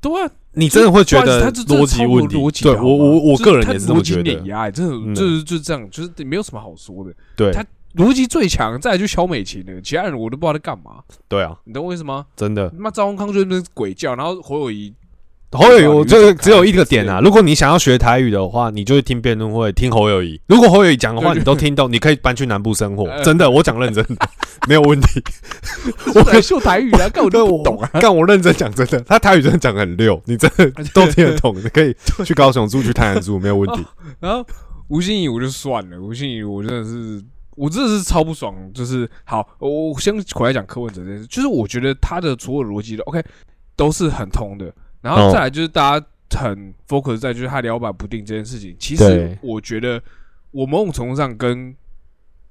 [0.00, 2.50] 对啊，你真的会觉得逻辑问题逻。
[2.50, 4.22] 辑我我我个人也是这么觉得。
[4.22, 7.12] 碾压欸，真的嗯就是就是这样，就是没有什么好说的。
[7.36, 7.64] 对他
[7.96, 10.96] 逻辑最强，再来就萧美琴了，其他人我都不知道在干嘛，
[11.28, 12.26] 对啊，你懂我意思吗？
[12.36, 12.68] 真的。
[12.70, 14.94] 他妈赵丰康就是那鬼叫，然后侯友谊
[15.52, 17.20] 侯友谊，我这个只有一个点啊。
[17.20, 20.38] 如果你想要学台语的话，你就会听辩论会，听侯友谊。
[20.46, 23.04] 如果侯友谊讲的话，你都 听懂，你可以搬去南部生活。
[23.04, 24.28] 呃真的，我讲认真的，
[24.68, 25.22] 没有问题。
[26.14, 27.88] 我来秀台语啊，根本对我都不懂啊。
[28.00, 31.56] 干我认真讲，真的，他台语真的讲得很溜，你真的都听得懂。
[31.56, 33.86] 你可以去高雄住，去台南住，没有问题。
[34.20, 34.44] 然后
[34.88, 37.22] 吴欣怡我就算了，吴欣怡我真的是，
[37.56, 38.54] 我真的是超不爽。
[38.72, 43.20] 就是好，我我先回来讲柯文哲这件事，就是我觉得他的所有逻辑都 OK，
[43.74, 44.72] 都是很通的。
[45.02, 46.06] 然后哦再来就是大家
[46.38, 50.02] 很 focus 在就是他摇摆不定这件事情，其实我觉得
[50.50, 51.74] 我某种程度上跟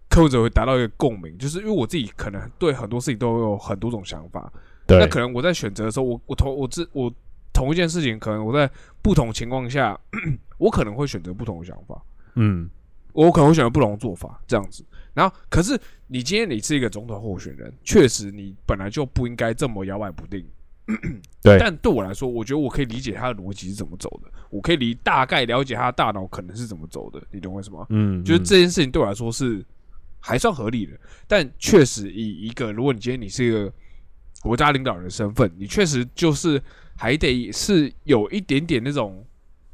[0.09, 4.51] 柯文哲会达到一个共鸣，就是因为我自己可能对很多事情都有很多种想法，
[4.87, 7.11] 那可能我在选择的时候，我我同我自我
[7.51, 8.69] 同一件事情，可能我在
[9.01, 9.99] 不同情况下，
[10.57, 12.01] 我可能会选择不同的想法，
[12.35, 12.69] 嗯，
[13.11, 14.85] 我可能会选择不同的做法，这样子。
[15.15, 20.45] 然后，可是你今天你是一个总统候选人，确实你本来就不应该这么摇摆不定。
[21.41, 27.87] 对但对我来说，我觉得我可以理解他的逻辑是怎么走的，我可以理大概了解他的大脑可能是怎么走的，你懂我意思吗？
[27.89, 29.65] 嗯，就是嗯这件事情对我来说是
[30.19, 30.91] 还算合理的，
[31.27, 33.73] 但确实以一个如果你今天你是一个
[34.41, 36.61] 国家领导人的身份，你确实就是
[36.95, 39.25] 还得是有一点点那种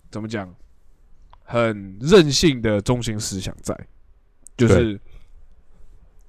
[0.10, 0.54] 怎么讲，
[1.44, 3.78] 很任性的中心思想在，
[4.56, 4.98] 就是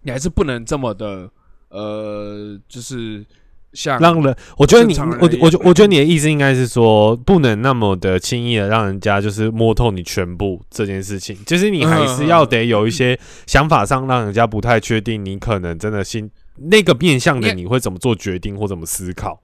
[0.03, 1.29] 你还是不能这么的
[1.69, 3.25] 呃，就是
[3.73, 19.41] 像让人，我觉得你，我我觉我觉得你的意思应该是说，不能那么的轻易的让人家就是摸透你全部这件事情，就是你还是要得有一些想法上让人家不太确定，你可能真的心那个面向的你会怎么做决定或怎么思考。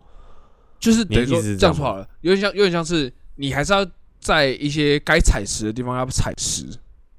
[0.79, 3.87] 就是等于说这样吗这样说好了，有点像有点像是你还是要
[4.21, 6.67] 在一些该踩实的地方要踩实。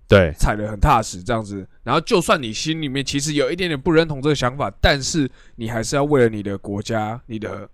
[0.10, 7.69] 对，踩得很踏实这样子，然后就算你心里面其实有一点点不认同这个想法，但是你还是要为了你的国家、你的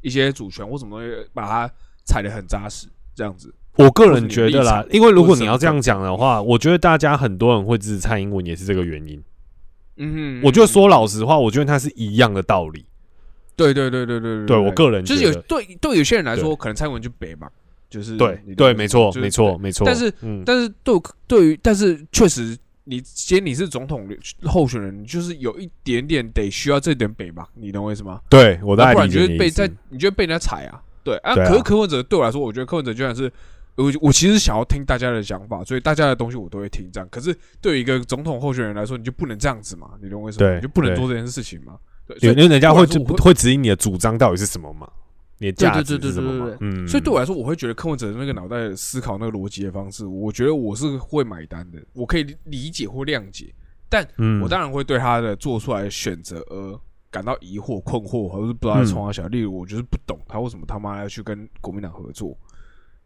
[0.00, 1.70] 一些主权或什么东西，把它
[2.06, 3.54] 踩得很扎实，这样子。
[3.74, 9.22] 我个人觉得啦因为如果你要这样讲的话，我觉得大家很多人会支持蔡英文也是这个原因。
[9.98, 12.86] 嗯哼，我觉得说嗯老实话，我觉得它是一样的道理。
[13.54, 16.42] 对对对对对对我个人就是有对对有些人来对。
[16.42, 17.50] 说，可能蔡英文就北嘛，
[17.88, 19.86] 就是对对，没错没错没错。
[19.86, 20.94] 但是嗯，但是对
[21.26, 24.08] 对于，但是确实，你既然你是总统
[24.44, 27.48] 候选人，你就是有一点点得需要这点北吧？
[27.54, 28.20] 你懂我意思吗？
[28.28, 30.82] 对我不然你概理解你的意思就被在，你就会被人家踩啊。
[31.04, 33.32] 对啊，可是柯文哲对我来说，我觉得柯文哲居然是
[33.76, 36.90] 我，我其实想要听大家的想法，所以大家的东西我都会听。
[36.92, 39.90] 这样，可是对于一个总统候选人来说，你就不能这样子嘛？
[40.02, 40.48] 你懂我意思吗？
[40.48, 41.76] 对你就不能做这件事情嘛？
[42.06, 44.88] 对，因为人家会会会指引你的主张到底是什么嘛，
[45.38, 46.58] 你的价值对对对是什么嘛对对？
[46.60, 53.52] 嗯，所以对我来说，我会觉得柯文哲的那个脑袋思考那个逻辑的方式，我觉得我是会买单的，我可以理理解或谅解，
[53.88, 59.26] 但嗯我当然会对他的做出来的选择而感到疑惑、困惑，或者是不知道在冲他小。
[59.28, 62.36] 例如，我就是不懂他为什么他妈要去跟国民党合作，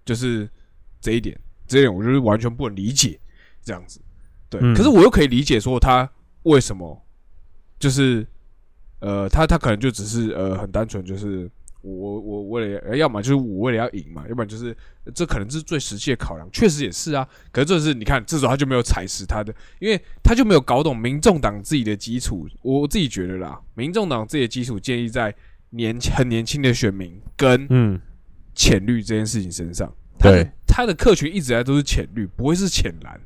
[0.05, 0.49] 就是
[1.01, 3.19] 这一点，这一点我就是完全不能理解
[3.63, 4.01] 这样子。
[4.49, 6.09] 对，嗯可是我又可以理解说他
[6.45, 7.01] 为什么，
[7.79, 8.27] 就是
[9.01, 11.49] 呃，他他可能就只是呃很单纯，就是
[11.83, 14.77] 我我为了呃要么就是我为了要赢嘛，要不然就是
[15.15, 17.27] 这可能是最实际的考量，确实也是啊。
[17.51, 22.47] 可是这是你看，这时候他就没有踩实他的，因为他就没有搞懂民众党自己的基础。
[22.63, 25.35] 我自己觉得啦，民众党自己的基础建立在
[25.71, 28.01] 年很年轻的选民跟嗯，
[28.55, 29.91] 浅绿这件事情身上。
[30.19, 33.19] 对他的客群一直以来都是浅绿，不会是浅蓝。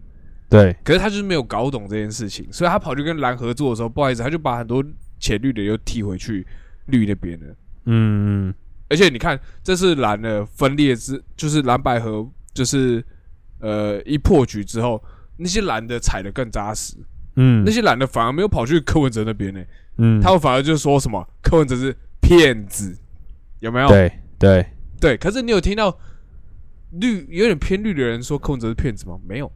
[0.48, 4.84] 对，可是他就是没有搞懂这件事情，所以他跑去跟蓝合作的时候，不好意思，他就把很多
[5.18, 6.46] 浅绿的又踢回去
[6.86, 7.56] 绿那边了。
[7.86, 8.54] 嗯嗯
[8.88, 13.04] 而且你看，这是蓝的分裂之，就是蓝百合，就是
[13.58, 15.02] 呃一破局之后，
[15.38, 16.96] 那些蓝的踩的更扎实，
[17.36, 19.60] 嗯，那些蓝的反而没有跑去柯文哲那边呢、
[19.96, 22.96] 嗯，他们反而就说什么柯文哲是骗子，
[23.60, 23.88] 有没有？
[23.88, 24.66] 对对，
[25.00, 25.98] 对可是你有听到
[26.92, 29.18] 绿有点偏绿的人说柯文哲是骗子吗？
[29.26, 29.50] 没有，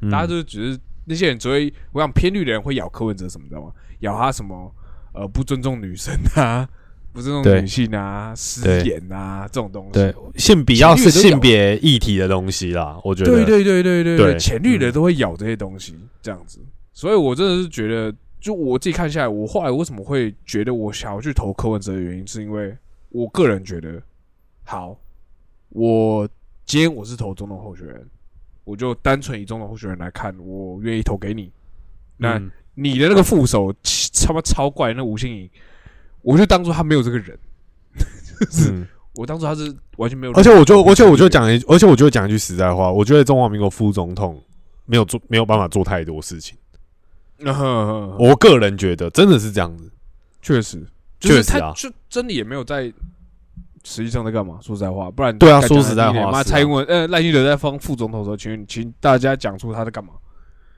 [0.00, 0.10] 嗯。
[0.10, 3.72] 大家就只是那些人只会，我想偏绿的人会咬柯文哲什么，知道吗？
[3.98, 4.74] 咬他什么
[5.12, 6.66] 呃不尊重女生啊，
[7.14, 9.92] 不是那种女性啊，失对言啊这种东西。
[9.92, 10.14] 对。
[10.36, 13.30] 性比较是性别议题的东西啦，我觉得。
[13.30, 16.58] 对对对对对对浅绿的嗯都会咬这些东西，这样子。
[16.92, 22.76] 所以我真的是觉得，就我自己看下来，我后来为什么会觉得我想要去投柯文哲的原因，是因为
[23.10, 24.02] 我个人觉得，
[24.64, 24.98] 好，
[25.68, 26.28] 我
[26.66, 28.04] 今天我是投总统候选人，
[28.64, 31.48] 我就单纯以总统候选人来看，我愿意投给你。
[32.16, 32.50] 那嗯。
[32.76, 33.72] 你的那个副手
[34.26, 35.48] 他妈超怪，那吴欣颖，
[36.24, 37.38] 我就当做他没有这个人，
[38.40, 40.32] 就是嗯我当做他是完全没有。
[40.32, 44.42] 而且我就，而且我就，讲一，而且我就讲一句实在话，我觉得中华民国副总统
[44.86, 46.58] 没有做，没有办法做太多事情。
[47.38, 49.88] 我我个人觉得真的是这样子。
[50.42, 50.84] 确实，
[51.20, 52.92] 就是确实啊他就真的也没有在
[53.84, 54.58] 实际上在干嘛？
[54.60, 60.14] 说实在话，不然对啊说实在话你妈是啊蔡英文呃赖清德在封副总统的时候，请请大家讲出他在干嘛？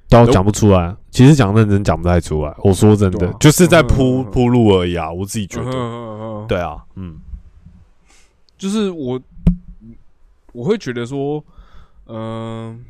[0.09, 2.55] 但我讲不出来，其实讲认真讲不太出来。
[2.59, 6.47] 我说真的啊，就是在铺铺路而已啊，我自己觉得。
[6.47, 7.19] 对啊，嗯
[8.57, 9.21] 就是我
[10.53, 11.45] 我会觉得说，
[12.07, 12.85] 嗯、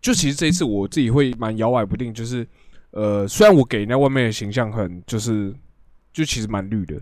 [0.00, 2.46] 就其实这一次我自己会蛮摇摆不定，就是
[2.92, 5.54] 呃，虽然我给人家外面的形象很就是
[6.12, 6.98] 就其实蛮绿的，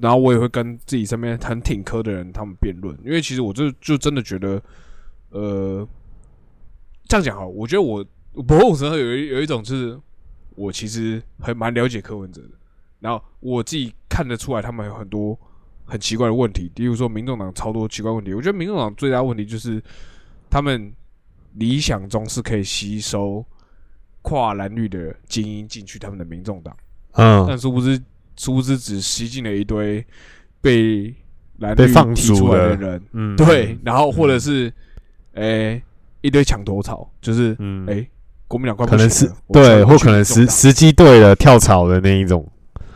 [0.00, 4.60] 然后我也会跟自己身边很挺科的人他们辩论，因为其实我就就真的觉得，
[5.28, 5.86] 呃，
[7.10, 9.98] 这样讲好，我觉得我不过我身上有一有一种就是
[10.54, 12.50] 我其实很蛮了解柯文哲的，
[13.00, 15.36] 然后我自己看得出来他们有很多
[15.86, 19.82] 很奇怪的问题，例如说民众党超多奇怪问题，我觉得民众党最大问题就是
[20.48, 20.92] 他们
[21.54, 23.44] 理想中是可以吸收
[24.22, 26.76] 跨蓝绿的精英进去他们的民众党，
[27.14, 28.00] 嗯，但殊不知
[28.36, 30.06] 殊不知只吸进了一堆
[30.60, 31.12] 被
[31.58, 34.72] 蓝绿被放踢出逐的来的人，嗯，对，然后或者是
[35.32, 35.82] 诶、
[36.20, 38.08] 一堆墙头草，就是嗯，诶、
[38.48, 42.46] 国民党快不可能是对，或可能时时机对了，跳槽的那一种。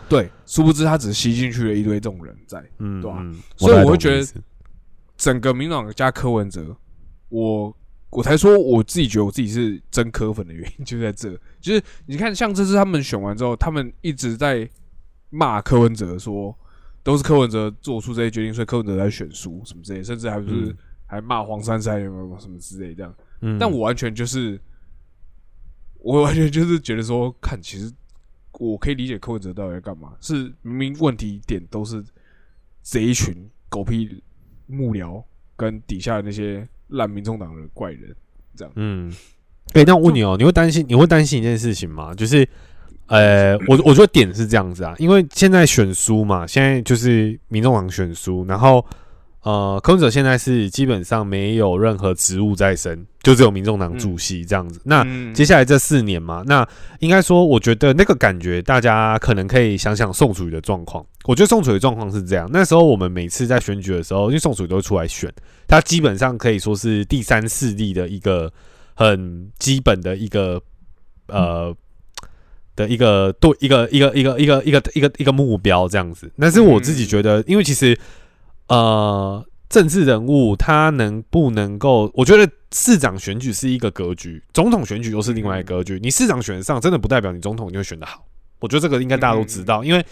[0.09, 2.63] 对，殊不知他只吸进去了一堆这种人在。
[2.79, 4.27] 嗯，对啊嗯所以我会觉得
[5.17, 6.77] 整个民党加柯文哲，
[7.31, 7.75] 我
[8.11, 14.69] 我才说我自己觉得我自己是真柯粉的原因就在这， 就是你看像这次他们选完之后，他们一直在
[15.31, 16.55] 骂柯文哲说
[17.03, 20.77] 都是柯文哲做出这些决定，所以柯文哲在选书什么之类，甚至还不是、嗯
[21.07, 23.15] 还骂黄珊珊有没有什么之类这样。
[23.41, 24.61] 嗯，但我完全就是，
[25.99, 27.93] 我完全就是觉得说，看其实
[28.53, 32.03] 我可以理解柯文哲到底在干嘛，是明明问题点都是
[32.83, 33.35] 这一群
[33.69, 34.23] 狗屁
[34.67, 35.23] 幕僚
[35.57, 38.15] 跟底下的那些烂民众党的怪人，
[38.57, 38.73] 这样。
[38.77, 39.13] 嗯，
[39.73, 42.15] 哎、那我问你哦、你会担心你会担心一件事情吗？
[42.15, 42.49] 就是，
[43.07, 48.85] 呃，我我觉得点是这样子啊，因为现在选书嘛，现在就是民众党选书，然后
[49.45, 54.81] 呃，柯文哲现在是基本上没有任何职务在身，就只有民众党主席这样子。
[54.85, 56.67] 那嗯接下来这四年嘛，那
[57.01, 61.05] 应该说，我觉得那个感觉，大家可能可以想想宋楚瑜的状况。
[61.25, 65.31] 我觉得宋楚瑜的状况是这样，那时候我们每次在选举的时候，因为宋楚瑜都会出来选，
[65.69, 68.51] 他基本上可以说是第三势力的一个
[68.95, 70.61] 很基本的一个
[71.29, 71.77] 呃。
[72.77, 77.97] 的一个对一个一个一个一个一个一个一个目标这样子，但是我自己觉得，因为其实
[78.69, 85.99] 呃，政治人物他能不能够，我觉得市长选举是一个格局，总统选举又是另外一个格局。
[86.03, 88.25] 你市长选得上，真的不代表你总统就会选得好。
[88.61, 90.05] 我觉得这个应该大家都知道，因为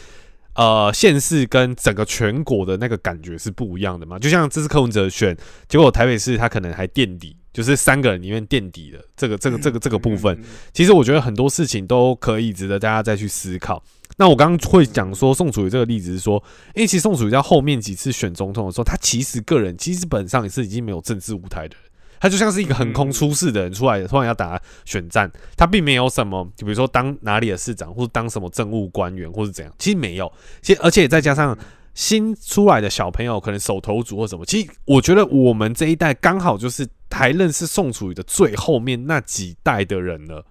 [0.55, 4.19] 呃，县市跟整个全国的那个感觉是不一样的嘛。
[4.19, 5.35] 就像这次柯文哲选，
[5.67, 10.38] 结果台北市他可能还垫底，就是三个人里面垫底的这个这个这个这个部分。
[10.75, 13.83] 其实我觉得很多事情都可以值得大家再去思考。
[14.18, 16.42] 那我刚刚会讲说宋楚瑜这个例子是说，
[16.75, 21.85] 因为其实宋楚瑜在后面几次选总统的时候，他其实个人基本上也是已经没有政治舞台的人，
[22.20, 30.31] 他就像是一个横空出世的人出来，突然要打选战，他并没有什么，就比如说当哪里的市长，或者当什么政务官员，或是怎样，其实没有。
[30.61, 31.57] 其实而且再加上
[31.94, 40.44] 新出来的小朋友，可能手头足或什么，其实我觉得我们这一代刚好就是还认识宋楚瑜的最后面那几代的人了，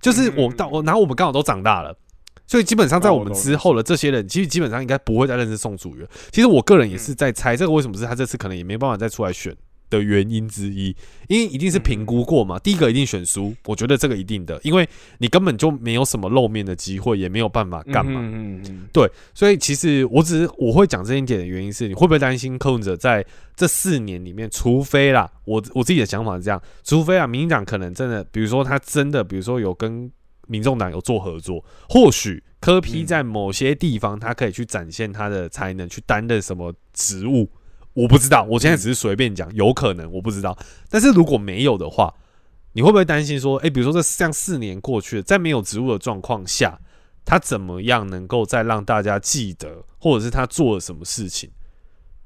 [0.00, 1.94] 就是我到我，然后我们刚好都长大了。
[2.46, 6.06] 所以基本上在我们之后的这些人，其实基本上应该不会再认识宋楚瑜。
[6.30, 9.54] 其实我个人也是在猜，这个为什么是他这次可能也没办法再出来选
[9.90, 10.94] 的原因之一，
[11.28, 12.58] 因为一定是评估过嘛。
[12.58, 18.20] 第一个一定选输，我觉得这个一定的，因为你根本就没有什么露面的机会，也没有办法干嘛。
[18.22, 23.24] 嗯嗯对，所以其实我只是我会讲这一点的原因是，你会不会担心柯文哲在
[23.56, 30.10] 这四年里面，除非啦，我我自己的想法是这样，除非啊，民进党可能真的，比如说他真的，比如说有跟
[30.48, 37.48] 民众党有做合作，或许柯批在某些地方他可以去展现他的才能，去担任什么职务，
[37.92, 40.58] 我不知道，我现在只是随便讲，有可能我不知道，
[40.90, 42.12] 但是如果没有的话，
[42.72, 46.78] 你会不会担心说，诶，比如说这像四年过去了，在没有职务的状况下，
[47.24, 51.50] 他怎么样能够再让大家记得，或者是他做了什么事情，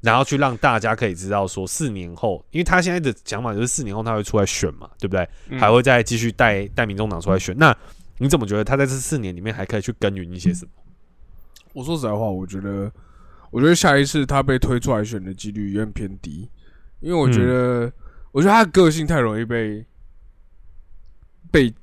[0.01, 5.29] 然后去让大家可以知道说，四年后，因为他现在的想法就是四年后他会出来选嘛，对不对？
[5.49, 7.57] 嗯还会再继续带带民众党出来选。
[7.57, 7.75] 那
[8.18, 10.70] 你怎么觉得他在这四年里面还可以去耕耘一些什么？
[11.72, 12.92] 我说实在话，我觉得，
[13.51, 16.48] 我觉得下一次他被推出来选的几率有点偏低，
[17.01, 17.92] 因为我觉得，
[18.31, 19.85] 我觉得他的个性太容易被
[21.51, 21.75] 被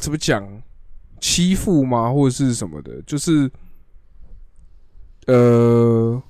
[0.00, 0.62] 怎么讲
[1.20, 3.50] 欺负吗，或者是什么的，就是
[5.26, 6.20] 呃，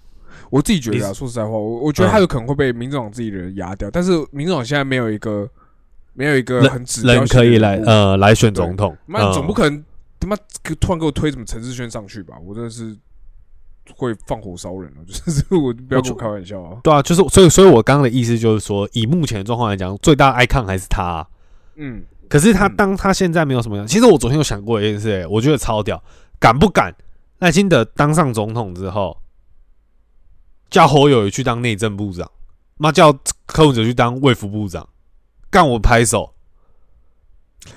[0.51, 5.51] 我自己觉得啊，说实在话，我我觉得他有可能会被民众党自己的人压掉，但是民众党现在没有一个
[6.15, 9.85] 没有一个很指标人可以来呃来选总统，那总不嗯可能
[10.21, 10.37] 他妈
[10.81, 12.35] 突然给我推什么陈志轩上去吧？
[12.45, 12.97] 我真的是
[13.97, 16.79] 会放火烧人了， 就是我不要跟我开玩笑啊！
[16.83, 21.27] 对啊，就是所以所以我刚刚的意思就是说，以目前的状况来讲，最大的 icon 还是他啊、
[21.77, 22.77] 嗯，可是他嗯。
[22.77, 26.03] 当他现在没有什么样，其实我昨天有想过一件事、欸，我觉得超屌，
[26.39, 26.95] 敢不敢？
[27.41, 29.19] 赖清德当上总统之后，
[30.71, 32.31] 叫侯友宜去当内政部长，
[32.77, 33.13] 妈叫
[33.47, 34.89] 柯文哲去当卫福部长，
[35.53, 36.35] 干我拍手。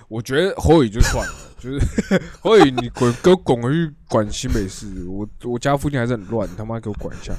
[0.08, 1.34] 我觉得侯友宜就算了，
[1.66, 7.34] 就是侯友宜你滚给我滚回去管新北市，我我家附近还是很乱，你他妈给我管一下！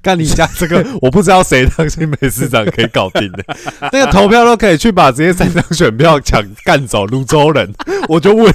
[0.00, 3.44] 干你家这个，我不知道谁当新北市长可以搞定的，
[3.92, 7.74] 那个投票都可以去把直接三张选票抢干走泸州人。
[8.08, 8.54] 我就问，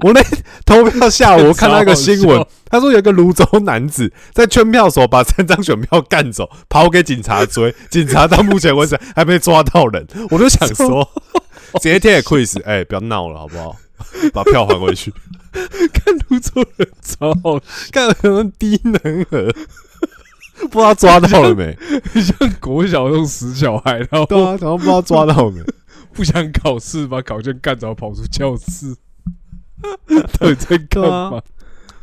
[0.00, 0.22] 我那
[0.64, 10.06] 投票下午我看到一个新闻他说有一个泸州男子在圈票所把三张选票干走，跑给警察追，警察到目前为止还没抓到人。
[10.30, 11.06] 我就想说，
[11.74, 13.76] 直接贴给 Chris，哎、不要闹了好不好？
[14.32, 15.12] 把票还回去。
[15.92, 19.52] 看泸州人超好笑，干什么低能儿？
[20.70, 21.76] 不知道抓到了没？
[22.14, 25.60] 像国小那种死小孩，然后对啊，然后不知道抓到没？
[26.12, 28.94] 不想考试，把考卷干着，跑出教室，
[30.38, 31.42] 到底在干嘛？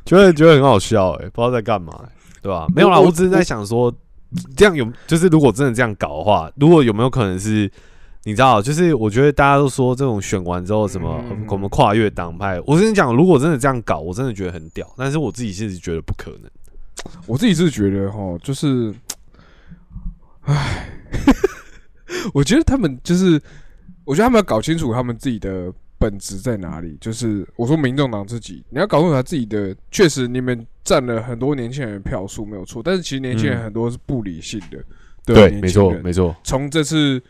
[0.06, 2.10] 觉得觉得很好笑哎、不知道在干嘛、欸，
[2.42, 3.94] 对吧、没有啦，我我只是在想说，
[4.58, 7.72] 这样有就是如果真的这样搞的话，如果有没有可能是，
[8.26, 16.52] 你知道，就是我觉得大家都说这种选完之后什么嗯我们跨越党派，我跟你讲，如果真的这样搞，我真的觉得很屌，但是我自己是觉得不可能。
[17.26, 18.94] 我自己是觉得哈，就是，
[20.42, 20.90] 唉，
[22.34, 23.42] 我觉得他们就是，
[24.04, 26.98] 我觉得他们要搞清楚他们自己的本质在哪里。
[27.00, 34.78] 就是我说，民众党自己，你要搞清楚他自己的，确实你们占了很多年轻人的票数没有错，但是其实年轻人嗯很多是不理性的，
[35.26, 37.24] 对啊没错，没错，从这次。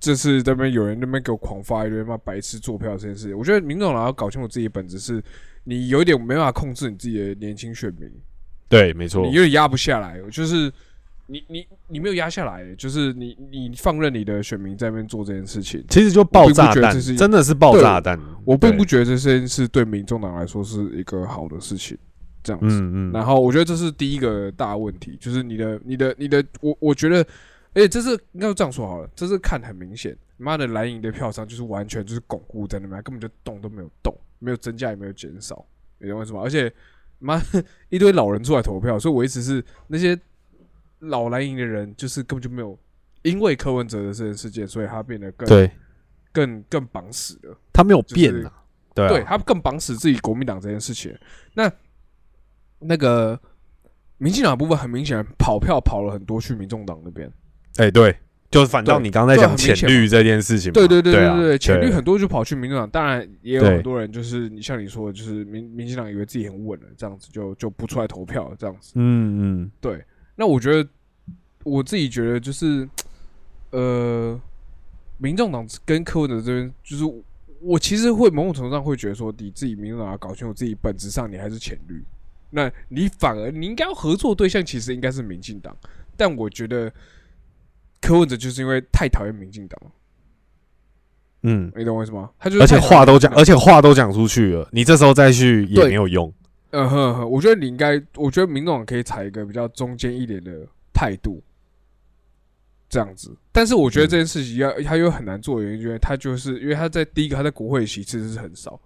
[0.00, 5.22] 这次这边有人那边给我狂发一堆骂白痴坐票这件事，我觉得民众党要搞清楚自己的本质是，
[5.64, 8.10] 你有一点没办法控制你自己的年轻选民，
[8.68, 10.18] 对，没错你，有点压不下来。
[10.30, 10.72] 就是
[11.26, 18.18] 你你你没有压下来，就是你你放任你的选民在那边做这件事情，其实就爆炸弹真的是爆炸弹。
[18.44, 21.96] 我并不觉得这件事对民众党来说是一个好的事情，
[22.42, 22.80] 这样子。
[22.80, 27.24] 嗯嗯，然后我觉得这是第一个大问题，就是你的、你的、你的，我我觉得，
[27.74, 35.64] 而且这是应该这样说好了，这是看很明显，妈的蓝营的票仓就是完全就是巩固在那边，根本就动都没有动，没有增加也没有减少，
[35.98, 36.42] 你懂为什么？
[36.42, 36.72] 而且
[37.18, 37.40] 妈
[37.88, 40.18] 一堆老人出来投票，所以我一直是那些
[41.00, 42.78] 老蓝营的人，就是根本就没有
[43.22, 45.70] 因为柯文哲的这件事件，所以他变得更对
[46.32, 47.56] 更更绑死了。
[47.72, 48.52] 他没有就是变啊，
[48.94, 51.16] 对他更绑死自己国民党这件事情。
[51.54, 51.70] 那
[52.78, 53.38] 那个
[54.18, 57.30] 民进党部分很明显跑票跑了很多去民众党那边，
[57.76, 58.14] 哎对，
[58.50, 68.92] 就是反倒你刚才讲浅绿这件事情嘛，对对对对啊对对，潜力对很多就跑去民进党，当然也有很多人就是你像你说的，就是民民进党以为自己很稳了，这样子就就不出来投票了这样子。
[68.96, 70.04] 嗯嗯，对，
[70.34, 70.88] 那我觉得
[71.64, 72.88] 我自己觉得就是
[73.70, 74.38] 呃，
[75.18, 77.04] 民众党跟柯文哲这边，就是
[77.60, 82.02] 我其实会某种程度上会觉得说，你自己民众党要搞清楚自己本质上你还是浅绿，
[82.50, 85.76] 那你反而你应该要合作对象其实应该是民进党，
[86.16, 86.92] 但我觉得
[88.00, 89.80] 柯文哲就是因为太讨厌民进党，
[91.42, 92.30] 嗯，你懂我意思吗？
[92.38, 96.32] 他就是而且话都讲，而且话都讲出去了，你这时候再去也没有用。
[96.70, 101.42] 嗯哼哼，我觉得你应该，我觉得民众党可以采一个比较中间一点的态度，
[102.88, 103.36] 这样子。
[103.50, 108.80] 但是我觉得这件事情要他又很难做的原因，因为他就是因为他在第一个他在国会席其实是很少，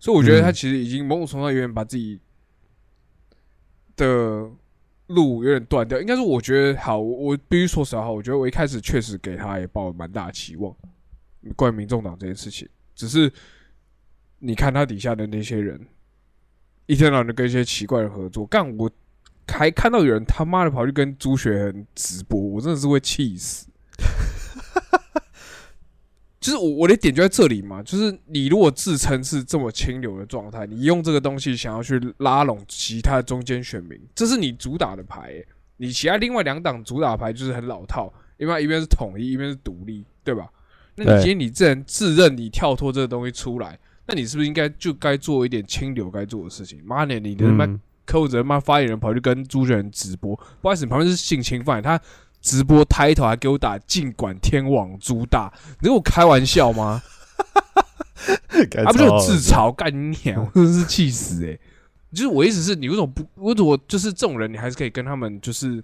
[0.00, 0.54] 所以我觉得他嗯。
[0.54, 2.18] 其实已经某种程度上有点把自己
[3.94, 4.48] 的
[5.08, 6.00] 路有点断掉。
[6.00, 10.74] 应该是，我觉得好，我必须说实话，我觉得我一开始确实给他也抱了蛮大的期望，
[11.54, 13.32] 关于民众党这件事情，只是
[14.38, 15.80] 你看他底下的那些人。
[16.88, 18.88] 一天到晚的跟一些奇怪的合作，干我
[19.48, 23.66] 还看到有人他妈的跑去跟朱学恒直播，我真的是会气死。
[26.46, 35.46] 就是我我的点就在这里嘛，就是你如果自称是这么清流的状态，你用这个东西想要去拉拢其他中间选民，这是你主打的牌、欸。
[35.76, 40.48] 你其他另外两党主打牌就是很老套，因为一边是统一，一边是独立，对吧？
[40.94, 43.76] 那你今天你自然自认你跳脱这个东西出来，
[44.06, 46.80] 那你是不是应该就该做一点清流该做的事情？
[46.84, 52.00] 妈的，你的他妈嗯，柯文哲他妈发言人跑去跟朱学仁直播，不好意思，你旁边是性侵犯，他
[52.46, 57.02] 直播抬头还给我打尽管天网朱大，你跟我开玩笑吗？
[58.70, 61.58] 他他不就有自嘲干你娘，我真是气死哎、
[62.12, 63.24] 就是我意思是你为什么不？
[63.44, 65.82] 为什么就是这种人，你还是可以跟他们就是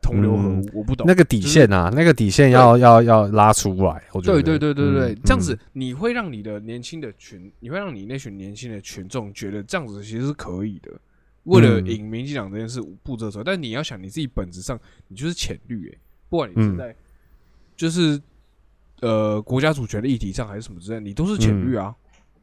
[0.00, 0.52] 同流合污？
[0.52, 4.42] 嗯我不懂那个底线啊，那个底线要要要拉出来，我觉得。
[4.42, 10.90] 对对对对对，嗯这样子你会让你的年轻的群，你会让你那群年轻的群众觉得这样子其实是可以的。
[11.48, 11.86] 为了嗯。
[11.86, 14.78] 引民进党这件事步这走，但你要想你自己本质上
[15.08, 16.76] 你就是浅绿诶、不管你是嗯。
[16.76, 16.94] 在
[17.76, 18.20] 就是
[19.00, 21.94] 呃国家主权的议题上还是什么之类，你都是浅绿啊。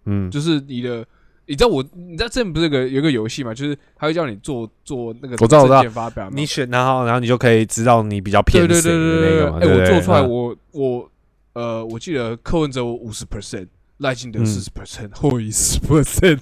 [0.05, 1.05] 嗯，就是你的，
[1.47, 5.83] 你知道我，你知道之前不是有个有一个游戏嘛，就是他会叫你做做那个我知道我知道。
[5.89, 9.59] 发表，你选然后然后你就可以知道你比较偏对对谁的对对对那个嘛。
[9.61, 10.29] 哎、我做出来嗯。
[10.29, 11.11] 我我
[11.53, 14.45] 呃，我记得柯文哲我五十 percent，赖清德嗯。
[14.45, 16.39] 四十 percent，后羿十 percent，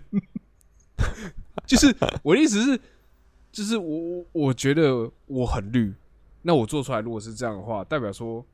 [1.65, 2.79] 就是我的意思是，
[3.51, 5.93] 就是我我我觉得我很绿，
[6.41, 8.45] 那我做出来如果是这样的话，代表说。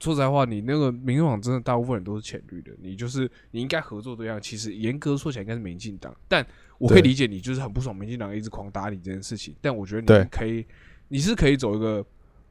[0.00, 6.46] 说实在话，你那个民进党真的大部分人都是浅绿的，你就是你应该合作对象，其实严格说起来应该是民进党，但
[6.78, 10.64] 我可以理解你就是很不爽民进党一直狂打你这件事情，但我觉得你可以，
[11.08, 12.06] 你是可以走一个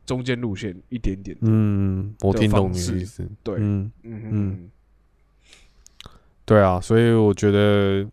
[0.06, 3.26] 中间路线一点点的，嗯，我听懂你的意思。
[3.42, 4.70] 对，嗯嗯
[6.44, 8.06] 对啊，所以我觉得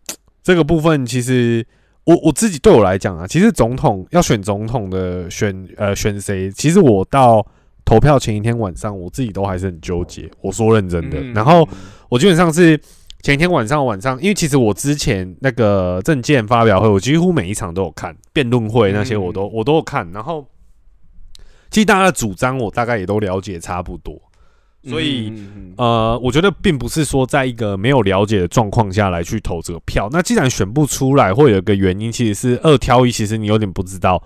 [0.45, 1.65] 这个部分其实
[2.03, 7.43] 我我自己对我来讲啊，其实总统要选总统的选呃选谁，其实我到
[7.83, 10.29] 投票前一天晚上，我自己都还是很纠结。
[10.41, 11.33] 我说认真的，嗯。
[11.33, 11.67] 然后
[12.09, 12.79] 我基本上是
[13.23, 19.51] 前一天晚上晚上，因为其实我之前那个证件发表会，我几乎每一场都有看，辩论会那些我都、嗯。
[19.51, 20.47] 我都有看，然后
[21.71, 24.21] 其实大家的主张我大概也都了解差不多，
[24.85, 25.33] 所以。
[25.77, 30.07] 呃，我觉得并不是说在一个没有了解的状况下来去投这个票。
[30.09, 34.23] 那既然选不出来，会有一个原因，其实是二挑一，其实你有点不知道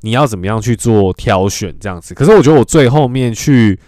[0.00, 2.14] 你要怎么样去做挑选这样子。
[2.14, 3.78] 可是我觉得我最后面去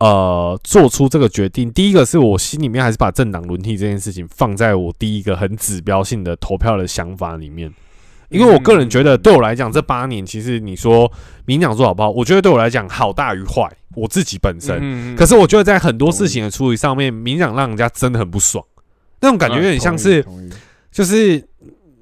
[0.00, 7.72] 呃做出这个决定，第一个是我心里面还是把政党轮替这件事情放在我第一个很指标性的投票的想法里面。
[8.30, 11.10] 因为我个人觉得，对我来讲，这八年其实你说
[11.44, 13.68] 民进党做好不好，我觉得对我来讲好大于坏。
[13.96, 18.64] 我自己本身，可是我觉得在很多事情的处理上面，明讲让人家真的很不爽，
[19.20, 20.24] 那种感觉有点像是，
[20.92, 21.44] 就是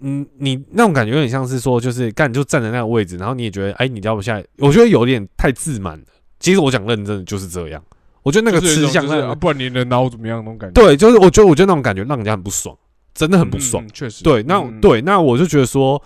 [0.02, 4.44] 嗯，你那种感觉有点像是说，就是干你就站在那个位置，然后你也觉得，哎，你掉不下来。
[4.58, 6.04] 我觉得有点太自满了。
[6.38, 7.82] 其实我讲认真的就是这样。
[8.22, 10.74] 我觉得那个吃相，啊，不然你能拿我怎么样那种感觉？
[10.78, 12.76] 对，就是我觉得，我觉得那种感觉让人家很不爽，
[13.14, 13.84] 真的很不爽。
[13.92, 16.02] 确实，对，那对，那我就觉得说，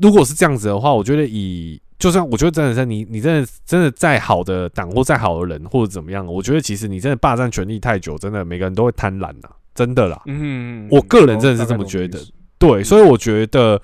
[0.00, 10.20] 如果是这样子的话，我觉得以就算我觉得真的是你，你真的真的再好的党或再好的人或者怎么样，我觉得其实你真的霸占权力太久，真的每个人都会贪婪呐，真的啦。
[10.26, 12.20] 嗯，我个人真的是这么觉得。
[12.58, 13.80] 对，所以我觉得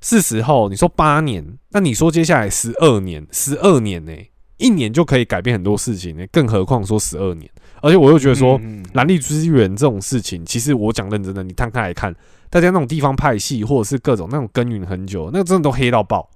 [0.00, 0.68] 是时候。
[0.68, 4.12] 你说八年，那你说接下来十二年，十二年呢？
[4.56, 7.50] 一年就可以改变很多事情呢，更何况说十二年。
[7.84, 8.58] 而且我又觉得说，
[8.94, 12.14] 蓝绿资源这种事情，其实我讲认真的，你摊开来看，
[12.48, 16.28] 大家那种地方派系或者是各种那种耕耘很久，那个真的都黑到爆。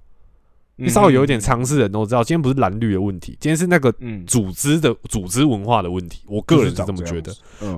[0.75, 3.91] 你稍微有一点常识的人都知道，今天不是蓝绿的问题，今天是那个
[4.27, 6.21] 组织的组织文化的问题。
[6.27, 7.33] 我个人是这么觉得，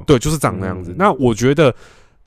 [0.05, 0.93] 对，就是长那样子。
[0.97, 1.73] 那我觉得。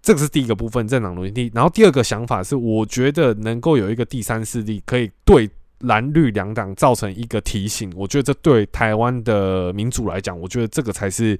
[0.07, 1.51] 这个是第一个部分，政党轮替。
[1.55, 5.49] 然后第二个想法是，我觉得能够有一个第三势力，可以对
[5.81, 7.93] 蓝绿两党造成一个提醒。
[7.95, 11.39] 我觉得这对台湾的民主来讲，我觉得这个才是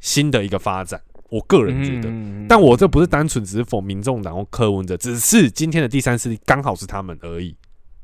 [0.00, 1.00] 新的一个发展。
[1.28, 2.12] 我个人觉得，
[2.48, 7.54] 但我这不是单纯只是否民众党或柯文哲，只是今天的第三势力刚好是他们而已。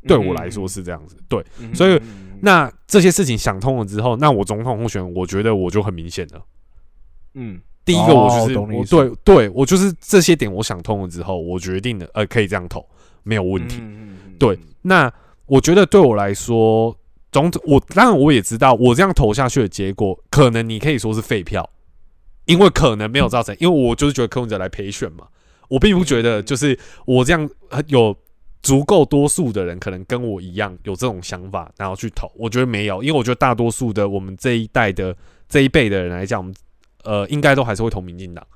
[0.07, 1.17] 对我来说是这样子。
[1.29, 2.01] 对，所以
[2.41, 6.43] 那这些事情想通了之后，那我总统候选人，我觉得我就很明显了。
[7.35, 7.61] 嗯。
[7.85, 12.89] 第一个，我就是我对对我就是这些点，我想通了之后，我决定的，呃，可以这样投，
[13.25, 13.83] 没有问题。
[14.39, 15.13] 对，那
[15.47, 16.97] 我觉得对我来说，
[17.31, 21.69] 总之我当然我也知道，我这样投下去的结果，可能你可以说是废票，
[22.47, 25.27] 因为可能没有造成，因为我就是觉得柯文哲来陪选嘛，
[25.69, 27.49] 我并不觉得就是我这样
[27.89, 28.17] 有
[28.63, 35.17] 足够多数的人可能跟我一样有这种想法，然后去投，我觉得没有，因为我觉得大多数的我们这一代的
[35.49, 36.55] 这一辈的人来讲，我们。
[37.05, 38.47] 呃，应该都还是会投民进党，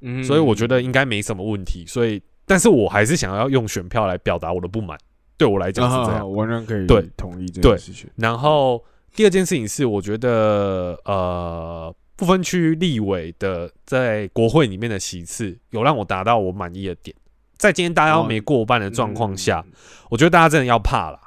[0.00, 1.84] 嗯，所以我觉得应该没什么问题。
[1.86, 4.96] 所以，但是我还是想要用选票来表达我的不满。
[5.42, 8.08] 对我来讲是这样，完全可以对同意这件事情。
[8.14, 8.80] 然后
[9.16, 17.16] 第二件事情是，我觉得呃，不分区立委的在国会里面的席次有让我达到我满意的点。
[17.56, 19.64] 在今天大家没过半的状况下，
[20.10, 21.18] 我觉得大家真的要怕了。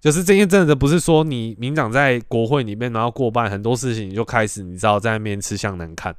[0.00, 6.14] 就是这些真的不是说你民长在国会里面然后过半，很多事情你就开始你知道在那边吃相难看，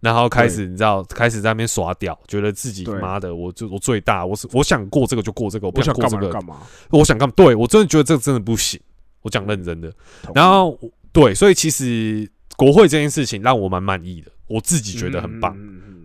[0.00, 6.58] 然后开始你知道开始在那边耍屌，觉得自己妈的我就我最大，我是我想过这个就过这个，我不想过这个干嘛？
[6.90, 8.80] 我想干对我真的觉得这个真的不行，
[9.22, 9.92] 我讲认真的。
[10.34, 10.78] 然后
[11.12, 15.56] 对，所以其实国会这件事情让我蛮满意的，我自己觉得很棒。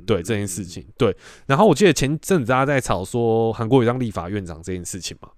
[0.05, 1.15] 对这件事情，对。
[1.45, 5.29] 然后我记得前阵子大家在吵说韩国有当立法院长这件事情嘛。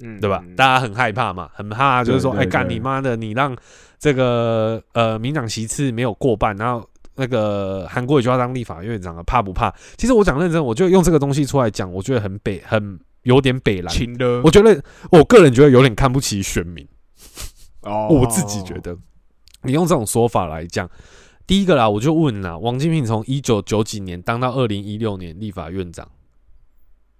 [0.00, 0.42] 嗯，对吧？
[0.56, 3.14] 大家很害怕嘛，很怕，就是说，哎，干你妈的！
[3.16, 3.56] 你让
[3.98, 9.72] 这个呃民党席次没有过半，然后那个韩国也就要当立法院长了，怕不怕？
[9.96, 13.94] 其实我讲认真，我就用这个东西出来讲，我觉得很北，很有点北蓝。
[14.42, 16.86] 我觉得我个人觉得有点看不起选民。
[17.82, 18.96] 哦，我自己觉得，
[19.62, 20.90] 你用这种说法来讲，
[21.46, 26.10] 第一个啦，我就问啦，王金平从一九九几年当到二零一六年立法院长，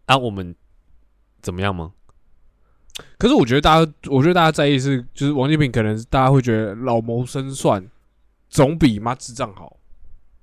[0.07, 0.55] 啊，我们
[1.43, 1.93] 怎么样吗？
[3.19, 7.87] 可是我觉得大家，我觉得大家在意是，就是王金平可能大家会觉得老谋深算，
[8.49, 9.77] 总比妈智障好。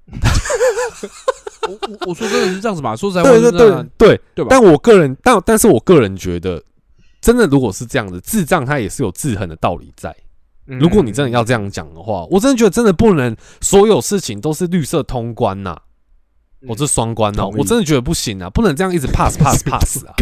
[1.67, 2.95] 我我我说真的是这样子嘛？
[2.95, 4.47] 说实在，对对对对对吧？
[4.49, 6.61] 但我个人，但但是我个人觉得，
[7.21, 10.15] 真的如果是这样子，智障他也是有制衡的道理在。
[10.65, 15.75] 如果你真的要这样讲的话，我真的觉得真的不能所有事情都是绿色通关呐，
[16.67, 20.13] 我这双关哦，我真的觉得不行啊，不能这样一直 pass pass pass 啊。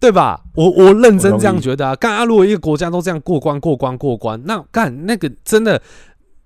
[0.00, 0.40] 对吧？
[0.54, 1.96] 我我认真这样觉得啊。
[1.96, 5.80] 干啊，如果一个国家都这样过关过关过关，那干那个真的，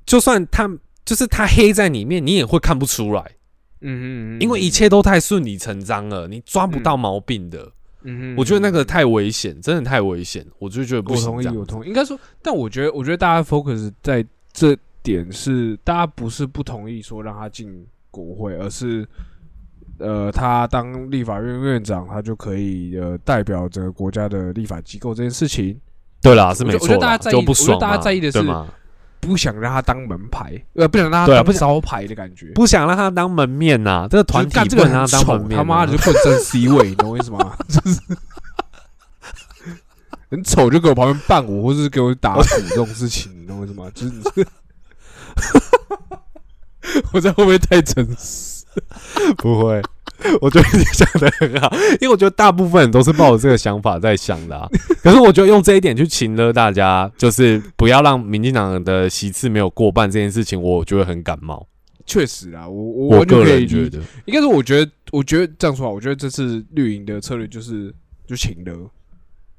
[0.07, 0.71] 就算他
[1.05, 3.23] 就是他黑在里面，你也会看不出来。
[3.81, 7.61] 嗯嗯嗯，因为一切都太顺理成章了，你抓不到毛病的。
[8.03, 11.47] 嗯嗯，我觉得那个太危险，真的太危险，我就觉得不同意。
[11.49, 19.07] 我同意，应该说，但我觉得，我觉得大家 focus 在这点是，大家不是不同意说让他进国会，而是。
[19.99, 25.79] 呃，他当立法院院长，他就可以呃代表整个国家的立法机构这件事情。
[26.21, 26.81] 对啦，是没错。
[26.83, 28.43] 我觉得大家在意，我觉得大家在意的是
[29.23, 34.09] 不想让他当门牌，呃，不想让他当招牌的感觉，不想让他当门面呐。
[34.11, 37.57] 这个团体这个很丑，他妈的就混争 C 位， 你懂我意思吗？
[37.69, 38.01] 就 是
[40.29, 43.89] 很丑，就给我旁边伴舞，或者是给我打鼓这种事情，你懂我意思吗？
[43.95, 44.47] 就是，
[47.15, 48.65] 我在后面太诚实，
[49.39, 49.81] 不会。
[50.41, 54.71] 我觉得你讲的很好，因为我觉得大部分人都是抱着这个想法在想的。
[55.03, 61.67] 可是我觉得用这一点去请了大家，就是不要让民进党的席次没有过半这件事情，我觉得很感冒。
[62.05, 67.95] 确实啊，我我我个人觉得，应该是我觉得，我觉得这样说啊，我觉得这次绿营的策略就是
[68.27, 68.73] 就请了，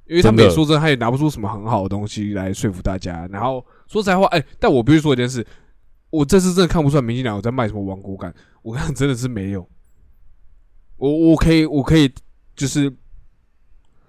[0.08, 3.28] 因为他们也说真的，他也拿不出什么很好的东西来说服大家。
[3.32, 5.46] 然后说实在话，哎、但我必须说一件事，
[6.10, 9.66] 我这次真的看不出来民进党有在卖什么亡国感，我看真的是没有。
[11.04, 12.12] 我我可以我可以
[12.56, 12.94] 就是。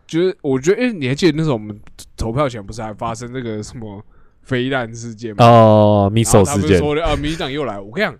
[0.06, 1.74] 觉得，我觉得，哎、你还记得那时候我们
[2.14, 4.04] 投票前不是还发生那个什么
[4.42, 5.42] 飞弹事件吗？
[5.46, 8.16] 哦，米然后手事件，啊，民进党又来，我跟你讲，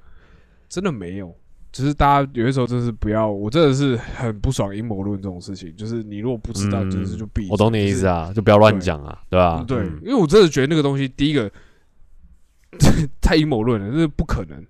[0.67, 1.33] 真的没有，
[1.71, 7.47] 只是大家有的时候真是不要，我真的是很不爽阴谋论这种事情，就是你如果不知道，嗯就是就闭。
[7.51, 9.63] 我懂你意思啊，啊，就不要乱讲啊，对吧？
[9.69, 11.53] 对，嗯因为我真的觉得那个东西，第一个
[13.21, 14.65] 太阴谋论了，这是不可能。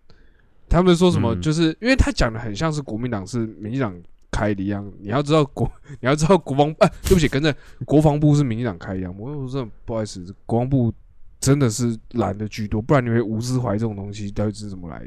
[0.68, 3.94] 他们说什么，嗯就是因为他讲的很像是国民党是民进党
[4.30, 7.54] 开的一样，你要知道国， 你要知道国防，啊，对不起，跟着
[7.84, 9.14] 国防部是民进党开一样。
[9.18, 10.92] 我我真的不好意思，国防部
[11.38, 15.06] 真的是懒的居多，不然你以为吴思怀这种东西到底是怎么来的？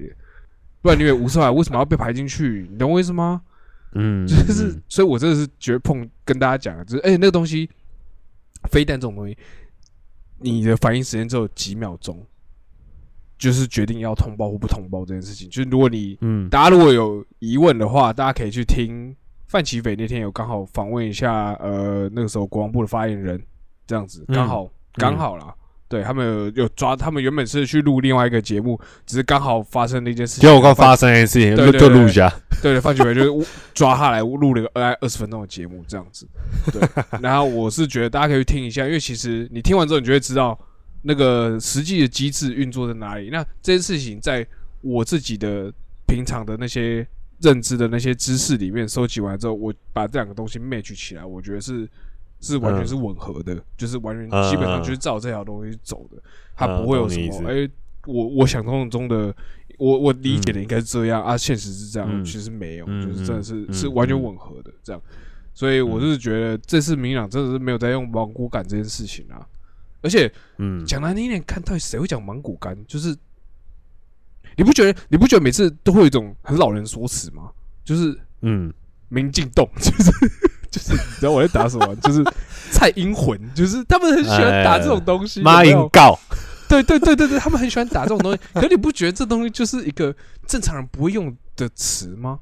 [0.81, 2.67] 不然你以为吴思怀为什么要被排进去？
[2.71, 3.41] 你懂我意思吗？
[3.93, 7.69] 嗯，就是嗯，所以我真的是觉得碰跟大家讲，就是哎、那个东西，
[8.69, 9.35] 飞弹这种东西，
[10.39, 12.23] 你的反应时间只有几秒钟，
[13.38, 15.49] 就是决定要通报或不通报这件事情。
[15.49, 19.15] 就是如果你嗯大家如果有疑问的话，大家可以去听
[19.47, 23.41] 范奇斐那天有刚好访问一下，呃，那个时候国防部的发言人，
[23.85, 25.53] 这样子嗯刚好刚、好啦。
[25.89, 30.41] 对他们有有抓，他们原本是去录另外一个节目，只是刚好发生了一件事情。
[30.41, 32.29] 结果刚发生一件事情，就就录一下，
[32.61, 36.27] 对对，范奇斐就是抓他来录了个大概二十分钟的节目这样子。
[36.73, 36.81] 对，
[37.21, 40.59] 然后我是觉得大家可以去听一下，因为其实你听完之后，你就会知道
[41.01, 43.29] 那个实际的机制运作在哪里。
[43.29, 44.45] 那这件事情在
[44.81, 45.71] 我自己的
[46.05, 47.07] 平常的那些
[47.41, 51.87] 认知的那些知识里面收集完之后，我把这两个东西 match 起来，我觉得是
[52.41, 56.21] 是完全是吻合的，就是完全嗯基本上就是照这条东西走的，
[56.55, 57.69] 它嗯不会有什么哎、
[58.05, 59.35] 我我想象中的。
[59.79, 62.25] 我我理解的应该是这样、啊，现实是这样，嗯。
[62.25, 64.99] 其实没有，嗯就是真的是、嗯是完全吻合的这样，
[65.53, 69.45] 所以我是觉得这次明朗真的是没有在用芒果干这件事情啊，
[70.07, 72.73] 而且嗯，讲难听一点，看到底谁会讲芒果干？
[72.87, 73.13] 就是
[74.55, 77.49] 你不觉得你不觉得每次都会有一种很老人说辞吗？
[77.83, 78.73] 就是嗯，
[79.09, 80.11] 明镜洞， 就是
[80.71, 81.93] 就是你知道我在打什么？
[81.97, 82.23] 就是
[82.71, 86.17] 蔡英魂，就是他们很喜欢打这种东西，妈有没有引告，
[86.69, 88.39] 对对对对对，他们很喜欢打这种东西。
[88.59, 90.15] 可你不觉得这东西就是一个
[90.47, 92.39] 正常人不会用的词吗？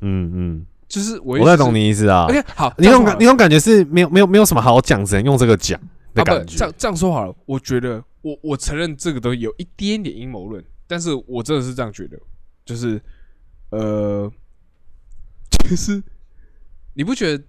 [0.00, 1.88] 嗯嗯，就是我我在懂你。
[1.88, 5.80] 意思啊，OK，好，你那种感你那种感觉是没有没有没有什么好讲，只能用这个讲
[6.14, 6.56] 的啊不感觉。
[6.56, 12.18] 这样，这样说好了，我觉得我我承认这个东西有一点点阴谋论，但是我真的是这样觉得，
[12.64, 13.00] 就是
[13.70, 14.30] 呃，
[15.68, 16.02] 就是
[16.94, 17.44] 你不觉得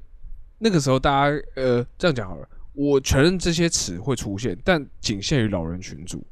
[0.57, 6.25] 那个时候大家呃这样讲好了，我承认这些词会出现，但仅限于老人群组。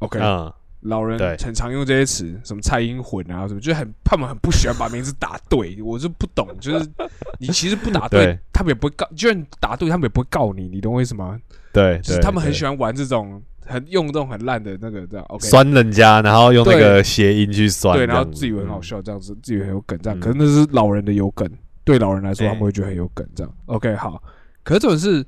[0.00, 0.52] OK，、嗯，
[0.84, 1.36] 老人对。
[1.38, 6.88] 很常用这些词，什么蔡英魂啊什么，就是很他们很不喜欢把名字打对，我就不懂，就是
[7.38, 11.38] 你其实不打对对，他们也不会告，就算打对，他们也不会告你，你懂我意思吗？
[11.72, 20.20] 对，就是他们很喜欢欢玩这种很用这种很烂的那个这样，OK，酸人家，然后用那个谐音去酸，对，然后自以为很好，笑这样子，自以为很有梗这样，嗯。
[20.20, 21.50] 可是那是老人的有梗，
[21.82, 24.22] 对老人来说哎他们会觉得很有梗这样，OK，好，
[24.62, 25.24] 可是这种是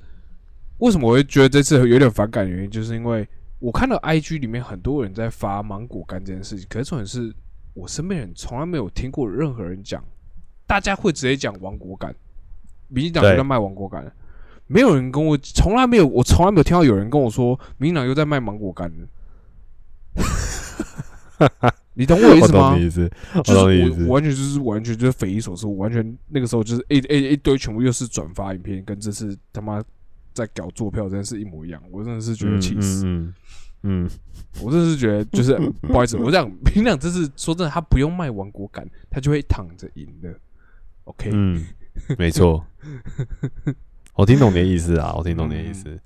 [0.79, 3.27] 为什么我会觉得这次有点反感的原因，就是因为
[3.59, 7.35] 我看到 IG 里面很多人在发芒果干这件事情，可是重点是
[7.75, 10.05] 我身边人从来没有听过任何人讲，
[10.67, 12.15] 大家会直接讲芒果干，
[12.89, 14.13] 民进党对又在卖芒果干，
[14.67, 18.93] 没有人跟我，从来没有，我从来没有听到有人跟我说民进党又在卖芒果干。
[21.99, 22.81] 你懂我意思吗懂？
[22.81, 29.83] 你意思，我就是懂你意思，我我完全就是完全就是匪夷所思，我完全那个时候就是一一一堆全部又是转发影片，跟这次他妈
[30.37, 33.34] 在搞坐票这件事一模一样，我真的是觉得气死，嗯
[33.82, 34.11] 嗯
[34.62, 40.39] 我真的是觉得就是不好意思，我这样平常这是说真的，他不用卖亡国感，他就会躺着赢的
[41.05, 41.32] ，OK，
[42.18, 42.62] 没错，
[44.14, 45.99] 我听懂你的意思啊，我听懂你的意思。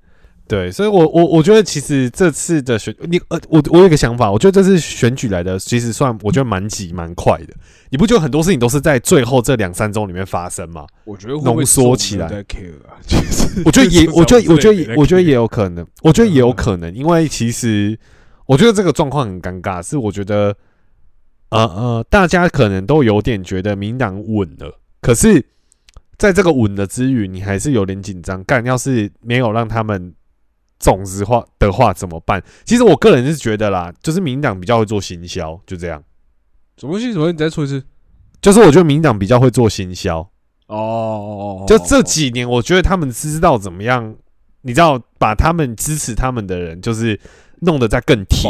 [0.51, 7.53] 对，所以我，我我觉得其实这次的选，你呃，我我有一个想法，我觉得这次选举来的其实算我觉得蛮急蛮快的。
[7.89, 10.85] 你不觉得很多事情都是在最后这两三周里面发生吗？
[11.05, 12.43] 我觉得浓缩起来
[13.07, 17.97] 其实我觉得也，我觉得，我觉得我觉得也有可能，我觉得也有嗯可能，因为其实
[18.45, 20.53] 我觉得这个状况很尴尬，是我觉得，
[21.47, 25.45] 呃呃，大家可能都有点觉得民党稳了，可是
[26.17, 28.43] 在这个稳的之余，你还是有点紧张。
[28.43, 30.13] 干，要是没有让他们
[30.81, 32.43] 种子话的话怎么办？
[32.65, 36.03] 其实我个人是觉得啦，就是民党比较会做行销，就这样。
[36.77, 37.13] 什么东西？
[37.13, 37.31] 什么？
[37.31, 37.81] 你再说一次。
[38.41, 40.17] 就是我觉得民党比较会做行销，
[40.65, 44.15] 哦哦哦，就这几年，我觉得他们知道怎么样，
[44.63, 47.19] 你知道把他们支持他们的人，就是
[47.59, 48.49] 弄得再更铁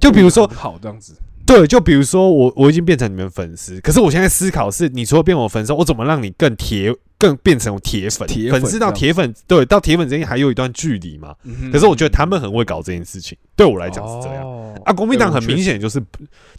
[0.00, 8.26] 就比如说好这样子，对，就比如说我我已经变成你们粉丝，可是我现在思考是，你除了变我粉丝，我怎么让你更铁，更变成铁粉？
[8.26, 11.32] 铁粉粉丝到铁粉，对，到铁粉之间还有一段距离嘛。
[11.72, 14.44] 可是我觉得他们很会搞这件事情，对我来讲是这样。
[14.44, 16.02] 样啊，国民党很明显就是，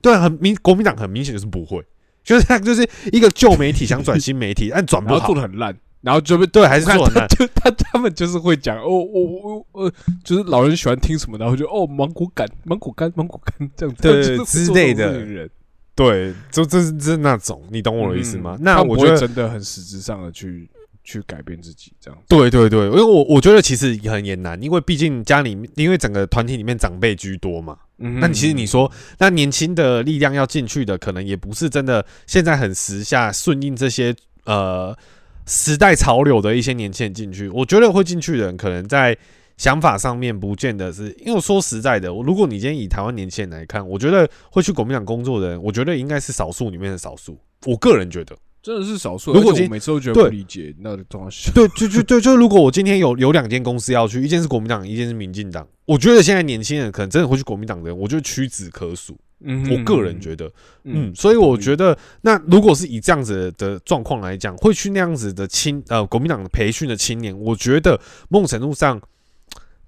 [0.02, 1.84] 对啊，很明，国民党很明显就是不会，
[2.24, 7.28] 就是他就是一个旧媒体想转新媒体，但转不好做，的很烂，然后就被对，还是做很烂。
[7.28, 9.92] 就 他他们就是会讲哦，我我我呃，
[10.24, 15.50] 就是老人喜欢听什么，然后就哦芒果干芒果干芒果干这样子， 之类的
[15.96, 18.58] 对，就这是这那种，你懂我的意思吗？
[18.60, 20.68] 那我觉得真的很实质上的去
[21.04, 22.26] 去改变自己这样子。
[22.28, 27.78] 对对对，因为我我觉得其实很也难，因为毕竟家里面，因为整个团体里面长辈居多嘛。
[28.00, 34.14] 嗯那其实你说，那年轻的力量要进去的，可能也不是真的现在很时下顺应这些
[34.46, 34.98] 呃
[35.46, 37.48] 时代潮流的一些年轻人进去。
[37.50, 39.16] 我觉得会进去的人，可能在
[39.58, 47.38] 想法上面不见得是，因为我说实在的，如果你今天以台湾年轻人来看，我觉得会去国民党工作的人，我觉得应该是少数里面的少数。
[47.66, 48.36] 我个人觉得。
[48.62, 51.52] 真的是少数，如果我每次都觉得对不理解那个东西。
[51.52, 59.18] 对，就就对，就如果我今天有有两间公司要去，一间是国民党，一间是民进党，我觉得现在年轻人可能真的会去国民党的人，我觉得屈指可数。
[59.46, 60.46] 嗯我个人觉得，
[60.86, 68.00] 嗯嗯，所以我觉得，那如果是以这样子的状况来讲，会去那样子的青呃国民党培训的青年，我觉得
[68.30, 68.98] 某种程度上，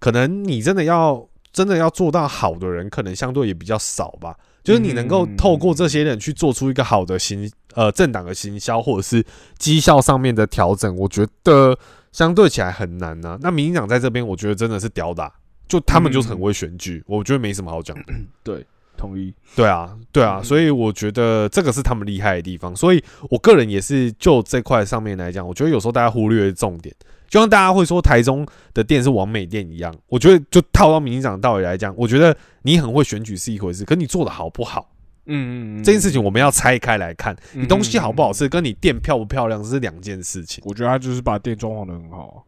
[0.06, 4.36] 可能你真的要真的要做到好的人，可能相对也比较少吧。
[4.64, 9.26] 就是你能够透过这些人去做出一个好的行呃政党的行销，或者是
[9.58, 11.76] 绩效上面的调整，我觉得
[12.12, 15.34] 相对起来很难呐、那民进党在这边，我觉得真的是屌打，
[15.68, 18.04] 就他们就是很会选举，我觉得没什么好讲的。
[18.44, 18.64] 对，
[18.96, 19.34] 同意。
[19.56, 22.76] 对啊，对啊，嗯所以我觉得这个是他们厉害的地方。
[22.76, 26.94] 所以我个人也是就这块上面来讲，我觉得有时候大家忽略重点，
[27.36, 34.90] 就像大家会说台中的店是完美店一样，我觉得就套到民进党的道理来讲，我觉得你很会选举是一回事，可你做的好不好
[35.26, 37.36] 嗯嗯嗯，这件事情，我们要拆开来看。
[37.54, 40.64] 嗯你东西好不好吃，跟你店漂不漂亮是两件事情。
[40.66, 42.40] 我觉得他就是把店装潢的很好啊。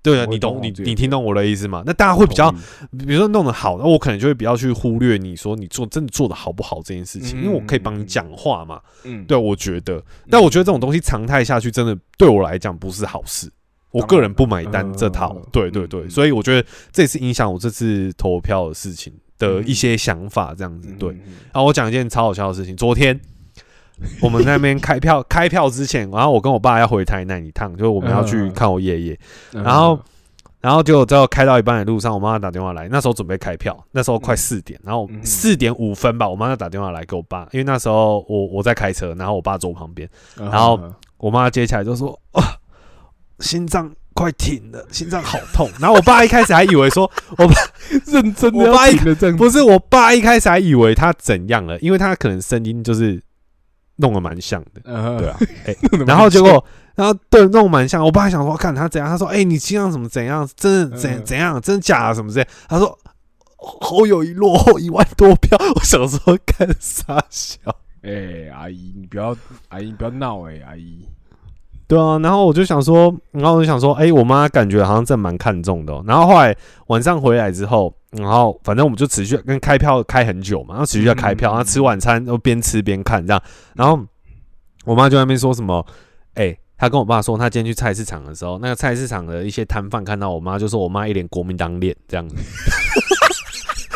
[0.00, 1.82] 对啊，你懂你你听懂我的意思吗？
[1.84, 8.80] 那大家会比较比如说弄得好，那我可能就会比较去忽略你说你做真的做的好不好这件事情，嗯因为我可以帮你讲话嘛。
[9.02, 10.00] 嗯，对，我觉得，
[10.30, 13.50] 但我觉得这种东西常态下去，真的对我来讲不是好事。
[13.92, 20.88] 我个人不买单这套嗯，对对对，嗯所以我觉得这也是影响我这次投票的事情的一些想法，这样子。
[20.98, 21.10] 对，
[21.52, 23.18] 然后我讲一件超好笑的事情，昨天
[24.22, 29.18] 我们那边开票， 开票之前，然后我跟我爸要回台南一趟，就是我们要去嗯看我爷爷，
[29.54, 29.98] 嗯然后
[30.60, 42.42] 然后就最后开到一半的路上，我妈妈打电话来，那时候准备开票，那时候快四点，然后嗯四点五分吧，我妈妈打电话来给我爸，因为那时候我我在开车，然后我爸坐我旁边，嗯然后嗯我妈接起来就说：“啊，
[43.40, 47.10] 心脏快停了，心脏好痛。”然后我爸一开始还以为说，
[48.06, 53.20] 认真的我爸一要停的这样子，不是我爸一开始还以为他怎样了，因为他可能声音就是
[53.96, 55.36] 弄得蛮像的， 嗯对啊，
[55.66, 55.74] 哎
[56.06, 56.64] 然后结果，
[56.94, 60.48] 然后对弄蛮像，我爸还想说看他怎样，他说：“哎、你心脏怎么怎样？
[60.56, 61.60] 真的怎嗯怎样？
[61.60, 62.14] 真的假的？
[62.14, 62.98] 什么之类？”他说。
[63.62, 67.58] 侯友谊落后一万多票，我想说看傻笑。
[68.00, 69.36] 哎，阿姨，你不要，
[69.68, 71.06] 阿姨你不要闹哎，阿姨，
[71.90, 83.42] 对啊，然后我就想说，然后我就想说，哎、我妈感觉好像真蛮看重的哦、然后后来晚上回来之后，然后反正我们就持续跟开票开很久嘛，然后持续在开票，嗯然后吃晚餐都边吃边看这样。
[83.74, 83.98] 然后
[84.84, 85.84] 我妈就在那边说什么，
[86.34, 92.36] 哎、她跟我爸说，她今天去菜市场的时候，那个菜市场的一些摊贩看到我妈，就说我妈一脸国民党脸这样子。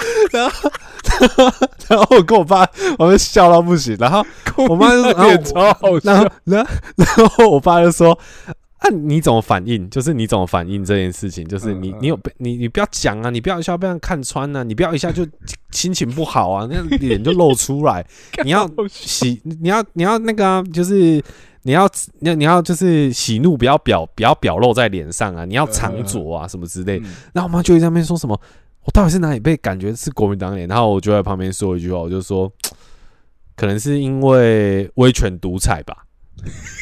[0.32, 0.70] 然后，
[1.88, 3.96] 然后我跟我爸，我们笑到不行。
[3.98, 4.24] 然后
[4.68, 8.18] 我妈就说，然后脸超好然后笑，，然后， 然后我爸就说
[8.78, 9.88] ：“啊，你怎么反应？
[9.90, 11.46] 就是你怎么反应这件事情？
[11.46, 15.26] 就是你你有被你你不要讲啊，你不要一下被人看穿啊，你不要一下就
[15.70, 18.04] 心情不好啊，那脸就露出来。
[18.44, 21.22] 你要喜，你要你要那个啊，就是
[21.62, 21.88] 你要
[22.20, 26.98] 你要你要就是喜怒不要表不要表露在脸上啊，你要藏拙啊什么之类。
[26.98, 28.38] 嗯然后我妈就在那边说什么，
[28.84, 30.68] 我到底是哪里被感觉是国民党脸？
[30.68, 32.52] 然后我就在旁边说一句话，我就说，
[33.56, 36.04] 可能是因为威权独裁吧。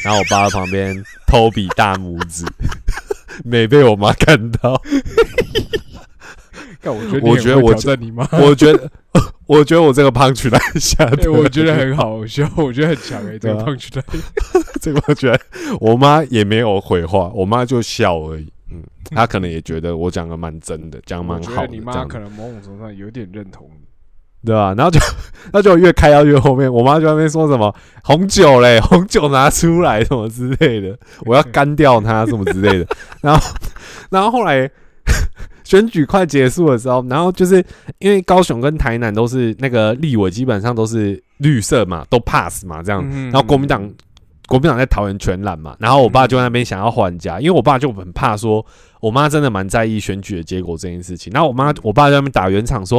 [0.05, 2.44] 然后我爸在旁边偷比大拇指，
[3.44, 4.80] 没被我妈看到。
[6.82, 8.90] 干，我觉得我你很会觉得我挑战你妈，我觉得，
[9.46, 14.03] 我觉得我这个胖曲来下 哎，的，我觉得很好笑，我觉得很强哎，这个胖曲来，
[14.82, 15.40] 这个我觉得
[15.78, 18.53] 我妈也没有回话，我妈就笑而已。
[18.73, 18.83] 嗯，
[19.14, 23.87] 他可能也觉得我讲的蛮真的，讲得我蛮好你妈可能某种程度上有点认同你，
[24.47, 24.99] 对吧、然后就，
[25.53, 32.87] 那就越开到越后面，我妈就在那边说什么红酒嘞， 红酒拿出来什么之类的，我要干掉他什么之类的。
[33.20, 33.55] 然后，
[34.11, 34.68] 然后后来
[35.64, 37.64] 选举快结束的时候，然后就是
[37.99, 43.31] 因为高雄跟台南都是那个立委基本上都是绿色嘛，都 pass 嘛这样，嗯。
[43.31, 43.89] 然后国民党
[44.53, 48.62] 国民党在桃园全揽嘛，然后我爸就在那边想要还家，因为我爸就很怕说，
[49.00, 52.98] 我妈真的蛮在意选举的结果这件事情，然后我妈我爸在那边打圆场说，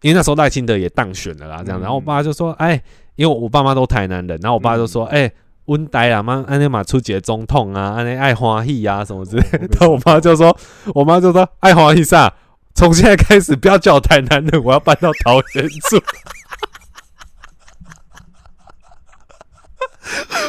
[0.00, 2.82] 因为那时候赖清德也当选了啦，这样，嗯然后我爸就说，哎，
[3.14, 5.30] 因为我爸妈都台南人，然后我爸就说，哎。
[5.68, 9.86] 温呆啊妈，安尼嘛出节总统啊，安尼爱欢喜啊什么之类的。
[9.86, 10.56] 我妈就说，
[10.94, 12.32] 我妈就说爱欢喜啥？
[12.74, 16.00] 从现在开始不要叫我台南人，我要搬到桃园住。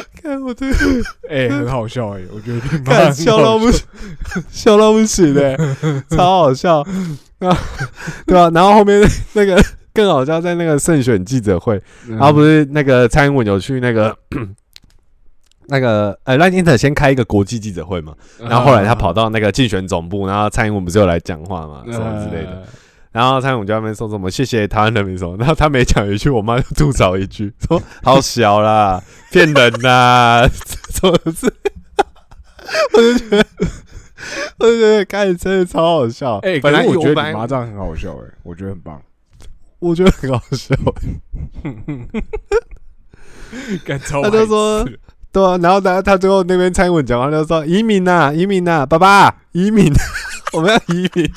[0.22, 0.76] 看我这个
[1.28, 3.84] 哎、 很好笑哎、我觉得你妈看笑到不行，
[4.50, 5.56] 笑到不行的、
[6.10, 6.84] 超好笑。
[7.38, 7.56] 然后
[8.26, 9.00] 对吧、然后后面
[9.32, 9.62] 那个
[9.94, 14.14] 更好笑，在那个胜选记者会，嗯然后不是那个蔡英文有去那个
[15.68, 22.62] 那个呃赖清德先开一个国际记者会嘛，然后后来他跑到那个竞选总部，然后蔡英文不是有来讲话嘛，什么之类的。
[23.12, 30.46] 的，然后蔡英文就在那边说什么谢谢台湾人民什么， 然后他每讲一句，我妈就吐槽一句，说 好小啦，骗人呐，
[30.92, 31.52] 什么是？
[32.94, 33.46] 我就觉得，
[34.58, 36.38] 我就觉得开始真的超好笑。
[36.38, 39.02] 哎、本来我觉得你妈这样很好笑哎、我觉得很棒，
[39.80, 40.74] 我觉得很好笑，
[43.84, 44.88] 干超他就说
[45.32, 49.92] 对啊，然后他他最后那边蔡英文讲完就说移民呐、移民呐、爸爸移民，
[50.52, 51.28] 我们要移民。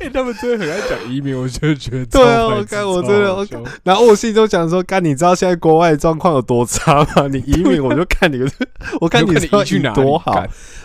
[0.00, 3.46] 哎、 他们真的很爱讲移民，我就觉得对啊我看我真的
[3.84, 7.26] 然后我心里就想说，干，你知道现在国外的状况有多差吗？
[7.30, 8.38] 你移民，我就看你，
[9.00, 10.32] 我看你有是要移移去哪多好。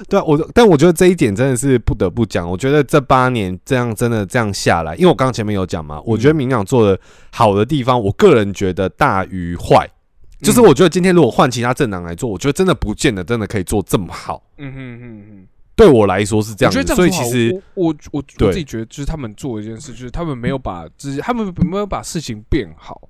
[0.09, 2.49] 对啊，我但我觉得这一点真的是不得不讲。
[2.49, 6.99] 我觉得这八年这样真的这样下来，因为我刚刚前面有讲嘛，我觉得民党做的
[7.32, 9.89] 好的地方，我个人觉得大于坏。
[10.41, 14.43] 就是我觉得今天如果换其他政党来做，我觉得真的不见得真的可以做这么好。
[14.57, 15.47] 嗯哼哼哼。
[15.76, 23.09] 对我来说是这样子，所以其实我我我自己觉得，就是他们做一件事，就是他们没有把之他们没有把事情变好，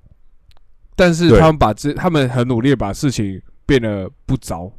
[0.94, 4.70] 但是他们把这他们很努力地把事情变得不糟。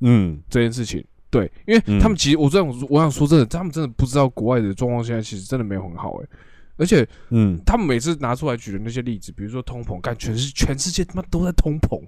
[0.00, 1.04] 嗯，这件事情。
[1.30, 1.98] 对，因为嗯。
[1.98, 6.28] 他们其实我这样，我想说真的，他们真的不知道国外的状况现在其实真的没有很好诶、
[6.76, 12.00] 而且嗯，他们每次拿出来举的那些例子，比如说通膨，干全是全世界他妈都在通膨，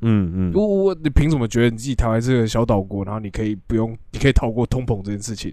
[0.00, 5.52] 嗯嗯，我我你凭什么觉得你自己台湾是个小岛国，然后你可以不用，你可以逃过通膨这件事情？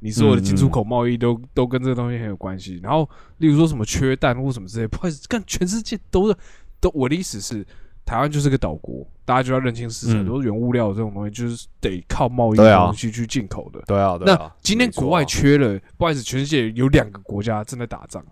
[0.00, 2.78] 你所有的进出口贸易都、都跟这个东西很有关系。
[2.82, 3.08] 然后，
[3.38, 6.36] 例如说什么缺蛋或什么之类，不好意思，干全世界都是
[6.78, 6.90] 都。
[6.90, 7.66] 我的意思是，
[8.04, 13.80] 台湾就是个岛国，大家就要认清事实，嗯很多原物料这种东西就是得靠贸易的东西去进口的。
[13.86, 14.54] 对啊，对那啊。
[14.60, 18.22] 今天国外缺了，不好意思，全世界有两个国家正在打仗，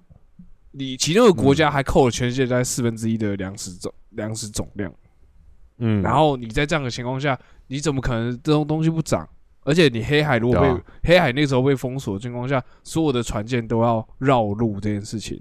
[0.72, 4.92] 你其中一个国家还扣了全世界大概四分之一的粮食总粮食总量。
[5.82, 9.28] 嗯，然后你在这样的情况下，你怎么可能这种东西不涨？
[9.64, 15.40] 而且你黑海如果被、啊黑海那时候被封锁的情况下，所有的船舰都要绕路这件事情，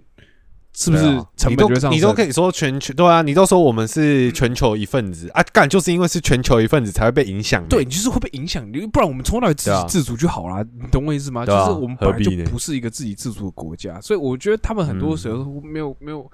[0.74, 1.04] 是不是
[1.36, 1.92] 成本就上升？
[1.92, 7.66] 你都可以说全球对啊，你都说我们是全球一份子啊，干就是因为是全球一份子才会被影响。
[7.68, 11.44] 对，你就是会被影响，你不然我们从来自对啊给自足就好啦，你懂我意思吗？
[11.44, 16.30] 就是我们本来就不是一个自给自足的国家，所以我觉得他们很多时嗯候没有、没有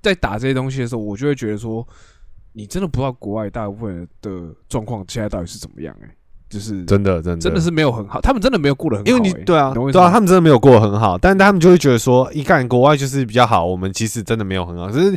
[0.00, 1.86] 在打这些东西的时候，我就会觉得说，
[2.52, 6.06] 你真的不知道国外大部分人的状况现在到底是怎么样、欸？
[6.06, 6.14] 哎，
[6.48, 14.88] 就是真的真的真的是没有很好，他们真的没有过得很好、因为你欸对啊，对啊，他们真的没有过得很好，但他们就会觉得说，一看国外就是比较好，我们其实真的没有很好。
[14.88, 15.16] 可是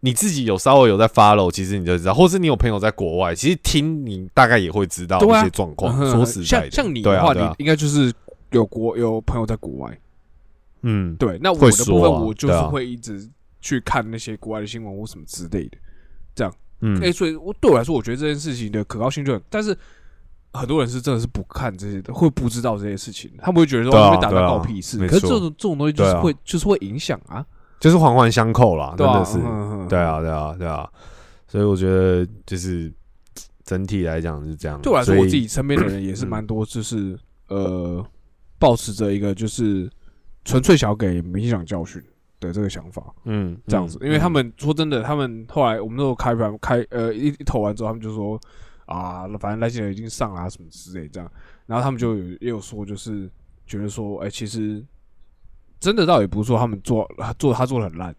[0.00, 5.94] 你自己有稍微有在 follow，其实你就知道，或是你有朋友在国外，其实听你大概也会知道对啊一些状况。
[6.00, 8.10] 嗯说实在的，像像你的话，啊啊你应该就是
[8.52, 9.98] 有国有朋友在国外，
[10.80, 13.28] 嗯，对，那我会的部分我就是对啊会一直
[13.60, 15.76] 去看那些国外的新闻或什么之类的。
[16.80, 19.76] 嗯哎、所以我对我来说，我觉得这件事情的可靠性就很，但是
[20.52, 24.98] 很多人是真的是不看这些的，会不知道这些事情，他们会觉得说对啊那边打仗对啊告屁事。
[24.98, 27.44] 没可是这种这种东西就是会、就是会影响啊，
[27.78, 29.38] 就是环环相扣啦，真的是，
[29.88, 30.88] 对啊，对啊，对啊。
[31.46, 32.92] 所以我觉得就是
[33.64, 34.80] 整体来讲是这样。
[34.80, 37.18] 对我来说，我自己身边的人也是蛮多，就是
[37.48, 38.04] 呃，
[38.58, 39.90] 保持着一个就是
[40.44, 42.00] 纯粹想要给民进党教训
[42.40, 43.14] 的这个想法。
[43.24, 48.40] 嗯这样子，嗯因为他们说真的，他们后来我们都开盘开呃一一投完之后，他们就说
[48.86, 51.30] 啊，反正赖清德已经上了、啊、什么之类这样，
[51.66, 53.30] 然后他们就有也有说，就是
[53.66, 54.84] 觉得说，哎、其实
[55.78, 58.12] 真的倒也不是说他们做做他做的很烂，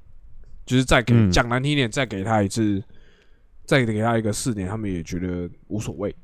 [0.65, 2.81] 就是再给嗯讲、难听一点，再给他一次，
[3.65, 6.15] 再给他一个四年，他们也觉得无所谓，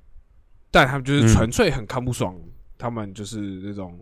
[0.71, 2.33] 但他们就是嗯纯粹很看不爽，
[2.77, 3.99] 他们就是那种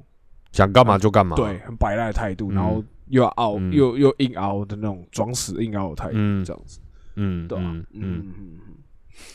[0.52, 1.36] 想干嘛就干嘛。
[1.36, 3.72] 对，很摆烂的态度，嗯然后又要凹、嗯。
[3.74, 6.44] 又又硬凹的那种装死硬凹的态度，嗯。
[6.46, 6.80] 这样子，
[7.16, 8.60] 嗯，对啊，嗯嗯嗯，嗯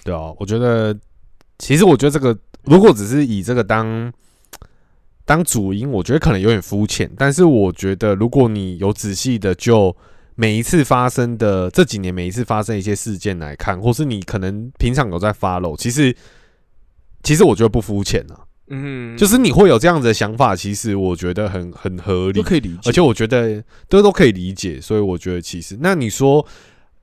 [0.05, 0.97] 对啊，我觉得
[1.59, 4.13] 其实我觉得这个如果只是以这个当
[5.25, 9.97] 当主因，我觉得可能有点肤浅，但是我觉得如果你有仔细的就
[10.35, 16.15] 每一次发生的这几年每一次发生一些事件来看，或是你可能平常有在 follow，其实
[17.23, 18.41] 其实我觉得不肤浅啊，
[18.71, 22.41] 嗯，就是你会有这样子的想法，其实我觉得很很合理。
[22.41, 26.47] 都，可以理解，而且我觉得都都可以理解，所以我觉得其实那你说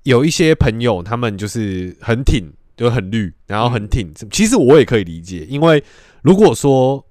[0.03, 5.83] 有一些朋友他们就是很挺，就很绿，然后很挺，其实我也可以理解，因为
[6.21, 7.05] 如果说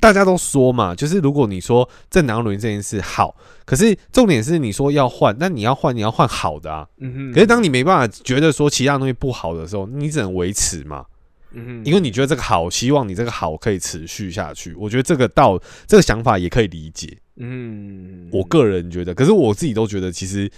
[0.00, 3.36] 大家都说嘛，就是如果你说政党轮这件事好，
[3.66, 11.04] 可是重点是你说要换，那你要换你要换好的啊，嗯哼，可是当你没办法觉得说其他东西不好的时候，你只能维持嘛，
[11.52, 17.16] 嗯哼，因为你觉得这个好，希望你这个好可以持续下去，我觉得这个道这个想法也可以理解。
[17.36, 20.50] 嗯，我个人觉得，可是我自己都觉得，其实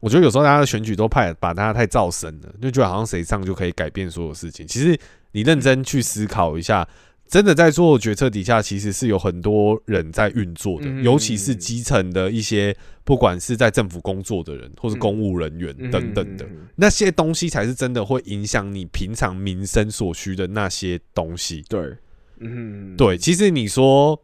[0.00, 4.66] 我觉得有时候大家的选举都派把大家太造神了，就觉得好像谁上就可以改变所有事情。
[4.66, 4.98] 其实
[5.32, 6.86] 你认真去思考一下，
[7.28, 12.74] 真的在做决策底下，其实是有很多人在运作的，嗯尤其是基层的一些，
[13.04, 16.46] 不管是在政府工作的人，或是公务人员嗯等等的。
[16.76, 21.64] 那些东西才是真的会影响你平常民生所需的那些东西。
[21.68, 21.94] 对，
[22.38, 24.22] 嗯，对，其实你说，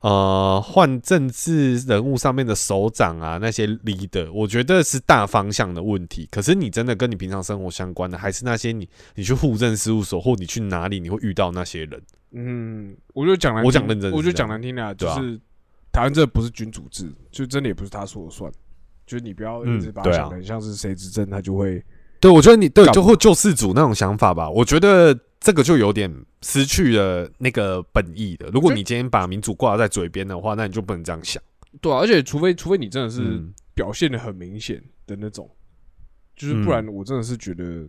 [0.00, 6.26] 呃，换政治人物上面的首长啊，那些 leader，我觉得是大方向的问题。
[6.30, 12.00] 可是你真的跟你平常生活相关的，还是那些你你去户政事务所或你去哪里，你会遇到那些人。
[12.32, 15.38] 嗯，我就讲难听，我讲认真我就讲难听的啊，就是
[15.92, 18.50] 台湾这不是君主制，就真的也不是他说了算，
[19.06, 21.84] 就是你不要一直把它嗯对啊想的很像是谁执政他就会，
[22.20, 28.46] 对，我觉得你对就会救世主那种想法吧，我觉得这个就有点失去了那个本意的。
[28.48, 31.42] 如果你今天把民主挂在嘴边的话，那你就不能这样想。
[31.80, 33.52] 对啊，而且除非除非你真的是嗯。
[33.72, 35.48] 表现的很明显的那种，
[36.36, 36.64] 就是嗯。
[36.64, 37.88] 不然我真的是觉得，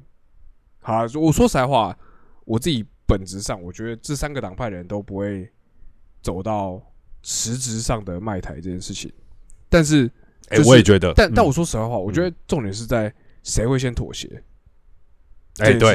[0.79, 1.97] 好啊，我说实在话，
[2.45, 5.51] 我自己本质上我觉得这三个党派的人都不会
[6.21, 6.81] 走到
[7.23, 9.11] 实质上的卖台这件事情，
[9.67, 10.09] 但是
[10.47, 11.47] 哎、就是我也觉得，但但嗯。
[11.47, 14.41] 我说实在话，我觉得重点是在谁会先妥协
[15.53, 15.93] 这哎、对。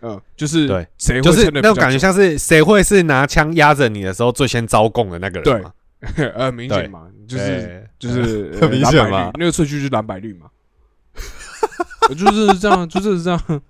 [0.00, 5.72] 嗯，就是对谁会就是那种感觉，像是谁会是拿枪压着你的时候最先招供的那个人
[6.16, 10.46] 对 呃，明显嘛，就是哎就是很 明显嘛那个顺序就是蓝白绿嘛，
[12.16, 13.62] 就是这样，就是这样。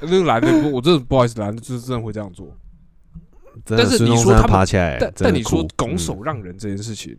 [0.00, 2.54] 那个蓝的，我真的不好意思，蓝的就是真的会这样做。
[3.64, 7.16] 但是你说他们爬起来，但但你说拱手让人这件事情，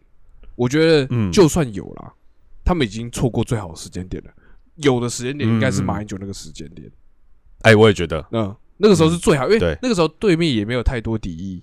[0.55, 2.13] 我觉得嗯就算有啦，
[2.63, 4.29] 他们已经错过最好的时间点了。
[4.75, 6.87] 有的时间点应该是嗯马英九那个时间点，
[7.71, 11.61] 哎、我也觉得嗯，那个时候是最好，因为对那个时候对面也没有太多敌意。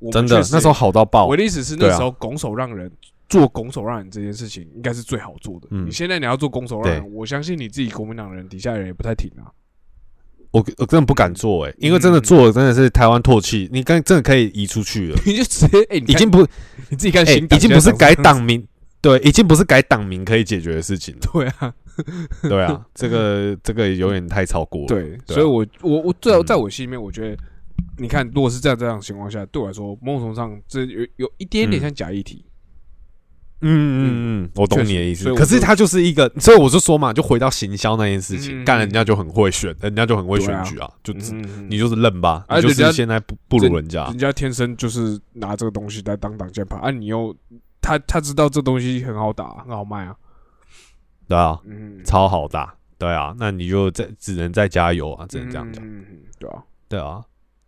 [0.00, 2.90] 我们真的确实那时候好到爆我，的意思是，对啊那时候拱手让人
[3.28, 5.66] 做拱手让人这件事情，应该是最好做的。
[5.70, 9.50] 嗯你现在你要做拱手让人，我相信你自己国民党人底下人也不太挺啊。
[10.50, 16.40] 我我真的不敢做哎、因为真的做了真的是台湾唾弃，你刚真的可以移出去了， 你就直接哎， 你看已经不
[16.88, 18.66] 你自己看哎、新已经不是改党名，
[19.02, 21.74] 对，已经不是改党名可以解决的事情了，对啊，
[22.48, 26.44] 对啊， 这个这个有点太超过了，对，所以我我我最嗯。
[26.46, 27.36] 在我心里面，我觉得
[27.98, 31.82] 你看，如果是在这样的情况下，对我来说，某种程度上这有有一点点嗯。
[31.82, 32.44] 像假议题。
[33.60, 35.34] 嗯嗯嗯，我懂你的意思。
[35.34, 41.12] 可是他就是一个，所以我就说嘛，就回到行销那件事情，嗯干人家就很会选，人家就很会选举啊，就
[41.68, 44.04] 你就是认吧，你就是现在不不如人家。
[44.06, 47.34] 人，家天生就是拿这个东西来当挡箭牌，啊，你又
[47.80, 50.14] 他他知道这东西很好打，很好卖啊。
[51.28, 55.84] 对啊，嗯，超好打，对啊，那你就再只能再加油啊，只能这样讲，
[56.38, 57.22] 对啊，对啊，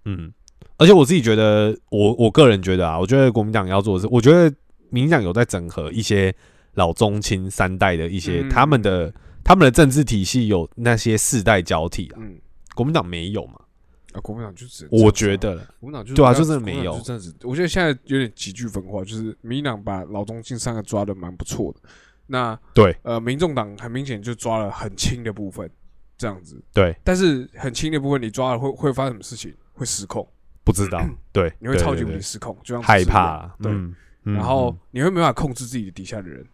[0.07, 0.33] 嗯，
[0.79, 4.51] 而且我自己觉得，我我个人觉得啊，我觉得国民党要做的是，我觉得
[4.89, 6.35] 民进党有在整合一些
[6.75, 9.13] 老中青三代的一些嗯他们的
[9.45, 12.39] 他们的政治体系有那些世代交替啊，嗯，
[12.75, 13.61] 国民党没有嘛，
[14.13, 17.35] 啊，国民党就只我觉得了国民党就是对啊就是没有就这样子。
[17.43, 21.81] 我觉得现在有点急剧分化，就是民进党把老中青三个抓的蛮不错的，
[22.31, 25.69] 那对呃，民众党很明显就抓了很轻的部分，
[26.17, 26.63] 这样子。
[26.73, 29.53] 对，但是很轻的部分你抓了会会发生什么事情？
[29.73, 30.27] 会失控，
[30.63, 33.73] 不知道， 对，你会超级无对对对敌失控，就像害怕，对。
[34.23, 36.47] 然后你会没办法控制自己的底下的人，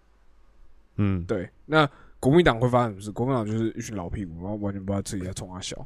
[0.97, 1.51] 嗯，对。
[1.67, 1.87] 那
[2.21, 3.11] 国民党会发生什么事？
[3.11, 5.77] 国民党就是一群老屁股，然后完全不知道自己在冲他笑，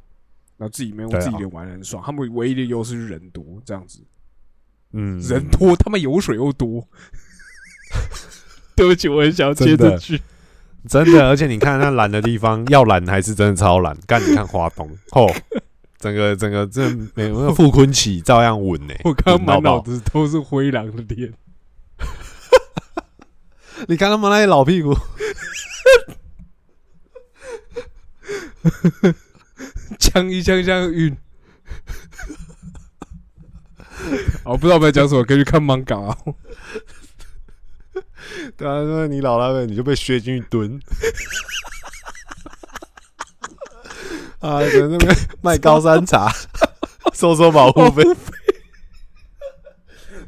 [0.57, 2.03] 然后自己没有自己的玩得很爽。
[2.05, 4.05] 他们唯一的优势是人多，这样子。
[4.93, 6.86] 嗯人多，他们油水又多。
[8.80, 10.18] 对不起，我很想要接这句。
[10.88, 13.94] 真的，而且你看那懒的地方，要懒还是真的超懒。
[14.06, 15.30] 干，你看华东， 吼，
[15.98, 21.30] 整个整个这没有那个傅坤起照样稳呢、 我刚刚满脑子都是灰狼的脸。
[23.86, 24.96] 你看他们那些老屁股，
[29.98, 31.14] 枪一枪枪晕。
[34.44, 36.16] 哦，不知道我在讲什么，可以去看 manga 啊。
[38.56, 40.80] 对啊，说你老那个你就被削进去蹲。
[44.40, 46.32] 啊，在那边卖高山茶，
[47.12, 48.02] 收收保护费。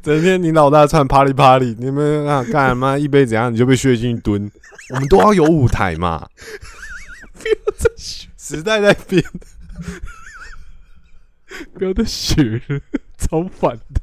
[0.02, 4.50] 整天你老大串啪里啪里，你们啊干嘛一杯怎样你就被削进去蹲？
[4.90, 6.28] 我们都要有舞台嘛。
[7.34, 9.24] 不要再学，时代在变，
[11.72, 12.80] 不要再学了，
[13.16, 14.01] 超烦的。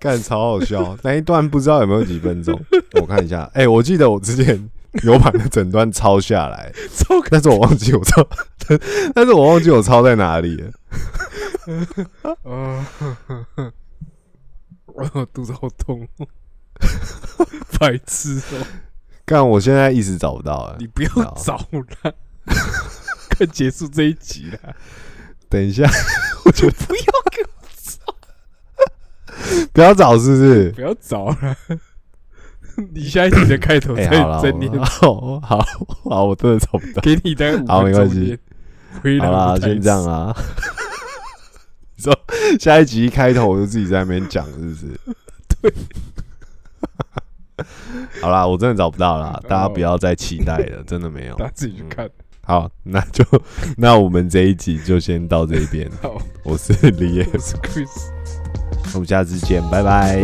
[0.00, 0.96] 干超好笑。
[1.04, 2.58] 那一段不知道有没有几分钟？
[3.00, 3.48] 我看一下。
[3.54, 4.68] 哎、我记得我之前
[5.04, 8.26] 有把那整段抄下来，超但是我忘记我抄，
[9.14, 10.72] 但是我忘记我抄在哪里了。
[12.42, 12.86] 啊！
[14.86, 16.08] 我肚子好痛，
[17.78, 18.66] 白痴哦！
[19.24, 20.86] 干，我现在一时找不到了你。
[20.88, 21.10] 不要
[21.44, 22.14] 找了，
[23.36, 24.74] 快结束这一集了。
[25.48, 25.88] 等一下，
[26.44, 27.59] 我就不要给我
[29.72, 30.70] 不要找，是不是？
[30.72, 31.36] 不要找了。
[32.94, 35.58] 你下一集的开头 哎、再再念， 好好
[36.04, 37.02] 好，我真的找不到。
[37.02, 38.38] 给你大概五好没关系
[39.20, 40.34] 好啦，先这样啊。
[41.96, 42.18] 你说
[42.58, 44.86] 下一集一开头我就自己在那边讲，是不是？
[45.60, 45.72] 对。
[48.22, 51.44] 好啦，我真的找不到啦，大家不要再期待了，真的没有大。
[51.46, 52.08] 家自己去看。
[52.42, 53.22] 好，那就
[53.76, 55.90] 那我们这一集就先到这边。
[56.02, 58.08] 好，我是李野我，是 Chris，
[58.94, 60.20] 我们下次见，拜拜。